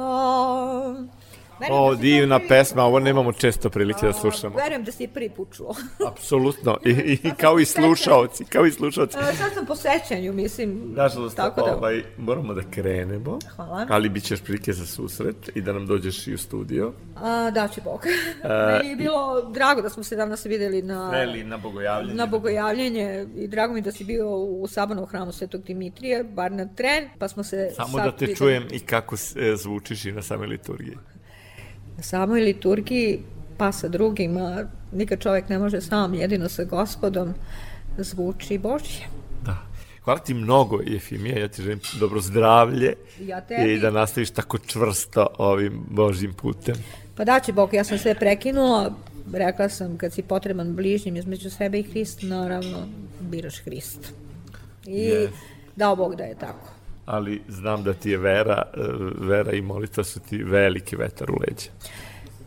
O, 1.71 1.95
divna 1.95 2.39
pesma, 2.47 2.83
ovo 2.83 2.99
nemamo 2.99 3.33
često 3.33 3.69
prilike 3.69 4.05
da 4.05 4.13
slušamo. 4.13 4.55
Verujem 4.57 4.83
da 4.83 4.91
si 4.91 5.03
je 5.03 5.07
prvi 5.07 5.29
put 5.29 5.53
čuo. 5.55 5.75
Apsolutno, 6.11 6.77
I, 6.85 7.19
i 7.23 7.31
kao 7.37 7.59
i 7.59 7.65
slušaoci, 7.65 8.45
kao 8.45 8.65
i 8.65 8.71
slušaoci. 8.71 9.13
Sad 9.13 9.53
sam 9.53 9.65
po 9.65 9.75
sećanju, 9.75 10.33
mislim. 10.33 10.93
Nažalost, 10.95 11.35
tako 11.35 11.61
da... 11.61 11.75
ovaj, 11.77 12.03
moramo 12.17 12.53
da 12.53 12.61
krenemo, 12.71 13.39
Hvala. 13.55 13.85
ali 13.89 14.09
bit 14.09 14.23
ćeš 14.23 14.41
prilike 14.41 14.73
za 14.73 14.85
susret 14.85 15.49
i 15.55 15.61
da 15.61 15.73
nam 15.73 15.87
dođeš 15.87 16.27
i 16.27 16.33
u 16.33 16.37
studio. 16.37 16.93
A, 17.15 17.51
da 17.51 17.67
će 17.67 17.81
Bog. 17.81 18.05
Meni 18.71 18.89
je 18.89 18.95
bilo 18.95 19.41
drago 19.51 19.81
da 19.81 19.89
smo 19.89 20.03
se 20.03 20.15
danas 20.15 20.45
videli 20.45 20.81
na... 20.81 21.09
Veli 21.09 21.43
na 21.43 21.57
bogojavljenje. 21.57 22.15
Na 22.15 22.25
bogojavljenje 22.25 23.27
i 23.35 23.47
drago 23.47 23.73
mi 23.73 23.81
da 23.81 23.91
si 23.91 24.03
bio 24.03 24.29
u 24.29 24.67
Sabanovom 24.67 25.09
hramu 25.09 25.31
Svetog 25.31 25.63
Dimitrija, 25.63 26.23
bar 26.23 26.51
na 26.51 26.67
tren, 26.75 27.09
pa 27.19 27.27
smo 27.27 27.43
se... 27.43 27.69
Samo 27.75 27.97
da 27.97 28.11
te 28.11 28.25
videli. 28.25 28.35
čujem 28.37 28.67
i 28.71 28.79
kako 28.79 29.15
e, 29.15 29.55
zvučiš 29.55 30.05
i 30.05 30.11
na 30.11 30.21
samoj 30.21 30.47
liturgiji. 30.47 30.97
Na 31.97 32.03
samoj 32.03 32.41
liturgiji, 32.41 33.19
pa 33.57 33.71
sa 33.71 33.87
drugima, 33.87 34.63
nikad 34.91 35.19
čovjek 35.19 35.49
ne 35.49 35.59
može 35.59 35.81
sam, 35.81 36.13
jedino 36.13 36.49
sa 36.49 36.63
gospodom, 36.63 37.33
zvuči 37.97 38.57
Božje. 38.57 39.05
Da. 39.45 39.57
Hvala 40.03 40.19
ti 40.19 40.33
mnogo, 40.33 40.79
Jefimija, 40.81 41.39
ja 41.39 41.47
ti 41.47 41.61
želim 41.61 41.79
dobro 41.99 42.21
zdravlje 42.21 42.93
Ja 43.19 43.41
tebi. 43.41 43.73
i 43.73 43.79
da 43.79 43.91
nastaviš 43.91 44.29
tako 44.29 44.57
čvrsto 44.57 45.27
ovim 45.37 45.85
Božjim 45.89 46.33
putem. 46.33 46.75
Pa 47.15 47.23
da 47.23 47.39
će 47.39 47.53
Bog, 47.53 47.73
ja 47.73 47.83
sam 47.83 47.97
sve 47.97 48.15
prekinula, 48.15 48.93
rekla 49.33 49.69
sam 49.69 49.97
kad 49.97 50.13
si 50.13 50.21
potreban 50.21 50.75
bližnjim 50.75 51.15
između 51.15 51.49
sebe 51.49 51.79
i 51.79 51.83
Hrista, 51.83 52.25
naravno 52.25 52.77
biraš 53.21 53.59
Hrista. 53.59 54.07
I 54.85 54.91
Yes. 54.99 55.29
dao 55.75 55.95
Bog 55.95 56.15
da 56.15 56.23
je 56.23 56.35
tako. 56.35 56.69
Ali 57.07 57.41
znam 57.47 57.83
da 57.83 57.93
ti 57.93 58.09
je 58.09 58.17
vera, 58.17 58.63
vera 59.19 59.51
i 59.51 59.61
molitva 59.61 60.03
su 60.03 60.19
ti 60.19 60.43
veliki 60.43 60.95
vetar 60.95 61.31
u 61.31 61.35
leđe. 61.39 61.69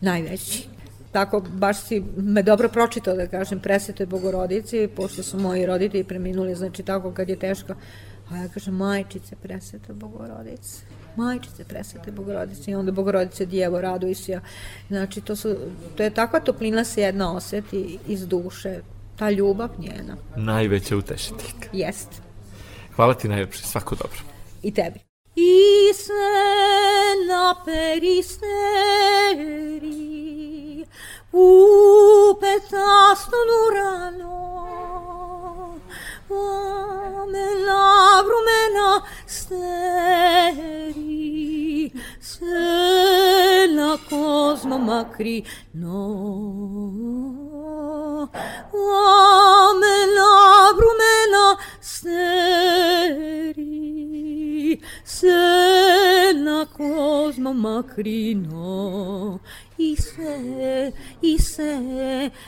Najveći. 0.01 0.67
Tako, 1.11 1.39
baš 1.39 1.81
si 1.81 2.03
me 2.17 2.43
dobro 2.43 2.69
pročitao 2.69 3.15
da 3.15 3.27
kažem 3.27 3.59
presvetoj 3.59 4.05
bogorodici, 4.05 4.89
pošto 4.95 5.23
su 5.23 5.39
moji 5.39 5.65
roditelji 5.65 6.03
preminuli, 6.03 6.55
znači 6.55 6.83
tako 6.83 7.11
kad 7.11 7.29
je 7.29 7.39
teško, 7.39 7.73
a 8.29 8.37
ja 8.37 8.47
kažem 8.47 8.75
majčice 8.75 9.35
presveta 9.35 9.93
bogorodice, 9.93 10.81
majčice 11.15 11.63
presvete 11.63 12.11
bogorodice 12.11 12.71
i 12.71 12.75
onda 12.75 12.91
bogorodice 12.91 13.45
djevo 13.45 13.81
raduj 13.81 14.15
se. 14.15 14.39
Znači 14.87 15.21
to, 15.21 15.35
su, 15.35 15.55
to 15.95 16.03
je 16.03 16.09
takva 16.09 16.39
toplina 16.39 16.83
se 16.83 17.01
jedna 17.01 17.35
oseti 17.35 17.97
iz 18.07 18.27
duše, 18.27 18.79
ta 19.15 19.31
ljubav 19.31 19.69
njena, 19.77 20.15
Najveća 20.35 20.97
utešiteljka. 20.97 21.69
jest. 21.73 22.21
Hvala 22.95 23.13
ti 23.13 23.27
najljepše, 23.27 23.63
svako 23.63 23.95
dobro. 23.95 24.30
I 24.61 24.71
tebi. 24.73 24.99
I 25.35 25.93
se 25.93 26.13
na 27.27 27.55
peristeri 27.65 28.51
u 31.31 32.35
petasto 32.39 33.37
durano 33.49 34.41
Ome 36.29 37.55
la 37.65 38.23
brumena 38.25 39.01
steri 39.25 39.61
se 42.19 43.67
na 43.75 43.97
cosmo 44.09 44.77
macri 44.77 45.45
no 45.73 46.01
Ome 48.73 50.05
la 50.15 50.73
brumena 50.77 51.57
σε 55.03 55.27
ένα 56.29 56.67
κόσμο 56.77 57.53
μακρινό. 57.53 59.39
Είσαι, 59.75 60.93
είσαι 61.19 61.81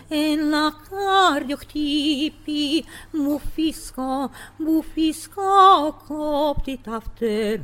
ένα 0.07 0.73
κάρδιο 0.89 1.55
χτύπη. 1.55 2.85
Μου 3.11 3.41
φύσκω, 3.53 4.29
μου 4.57 4.83
φύσκω 4.93 5.41
κόπτη 6.07 6.79
τα 6.83 7.01
φτερά. 7.01 7.63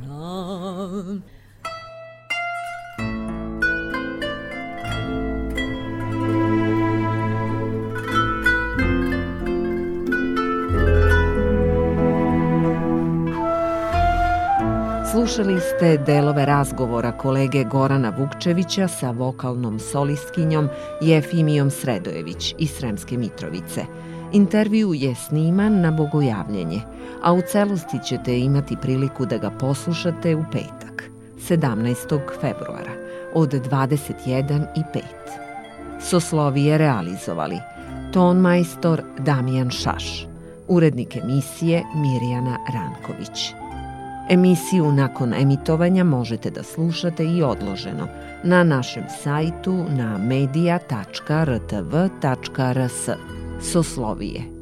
Slušali 15.10 15.60
ste 15.60 15.96
delove 15.96 16.46
razgovora 16.46 17.12
kolege 17.12 17.64
Gorana 17.64 18.12
Vukčevića 18.18 18.88
sa 18.88 19.10
vokalnom 19.10 19.78
solistkinjom 19.78 20.68
Jefimijom 21.00 21.70
Sredojević 21.70 22.54
iz 22.58 22.70
Sremske 22.70 23.18
Mitrovice. 23.18 23.84
Intervju 24.32 24.94
je 24.94 25.14
sniman 25.14 25.80
na 25.80 25.90
bogojavljenje, 25.90 26.80
a 27.22 27.32
u 27.32 27.40
celosti 27.42 27.98
ćete 28.08 28.38
imati 28.38 28.76
priliku 28.76 29.26
da 29.26 29.38
ga 29.38 29.50
poslušate 29.50 30.36
u 30.36 30.44
petak, 30.52 31.10
17. 31.48 32.20
februara, 32.40 32.92
od 33.34 33.52
21 33.52 34.66
i 34.76 34.82
5. 34.94 35.02
Soslovije 36.00 36.78
realizovali 36.78 37.58
tonmajstor 38.12 39.02
Damijan 39.18 39.70
Šaš, 39.70 40.26
urednik 40.68 41.16
emisije 41.16 41.82
Mirjana 41.94 42.56
Ranković. 42.74 43.59
Emisiju 44.30 44.92
nakon 44.92 45.34
emitovanja 45.34 46.04
možete 46.04 46.50
da 46.50 46.62
slušate 46.62 47.24
i 47.24 47.42
odloženo 47.42 48.08
na 48.44 48.64
našem 48.64 49.04
sajtu 49.22 49.84
na 49.88 50.18
media.rtv.rs 50.18 50.88
Soslovije. 53.72 54.59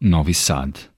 Novi 0.00 0.32
Sad 0.32 0.91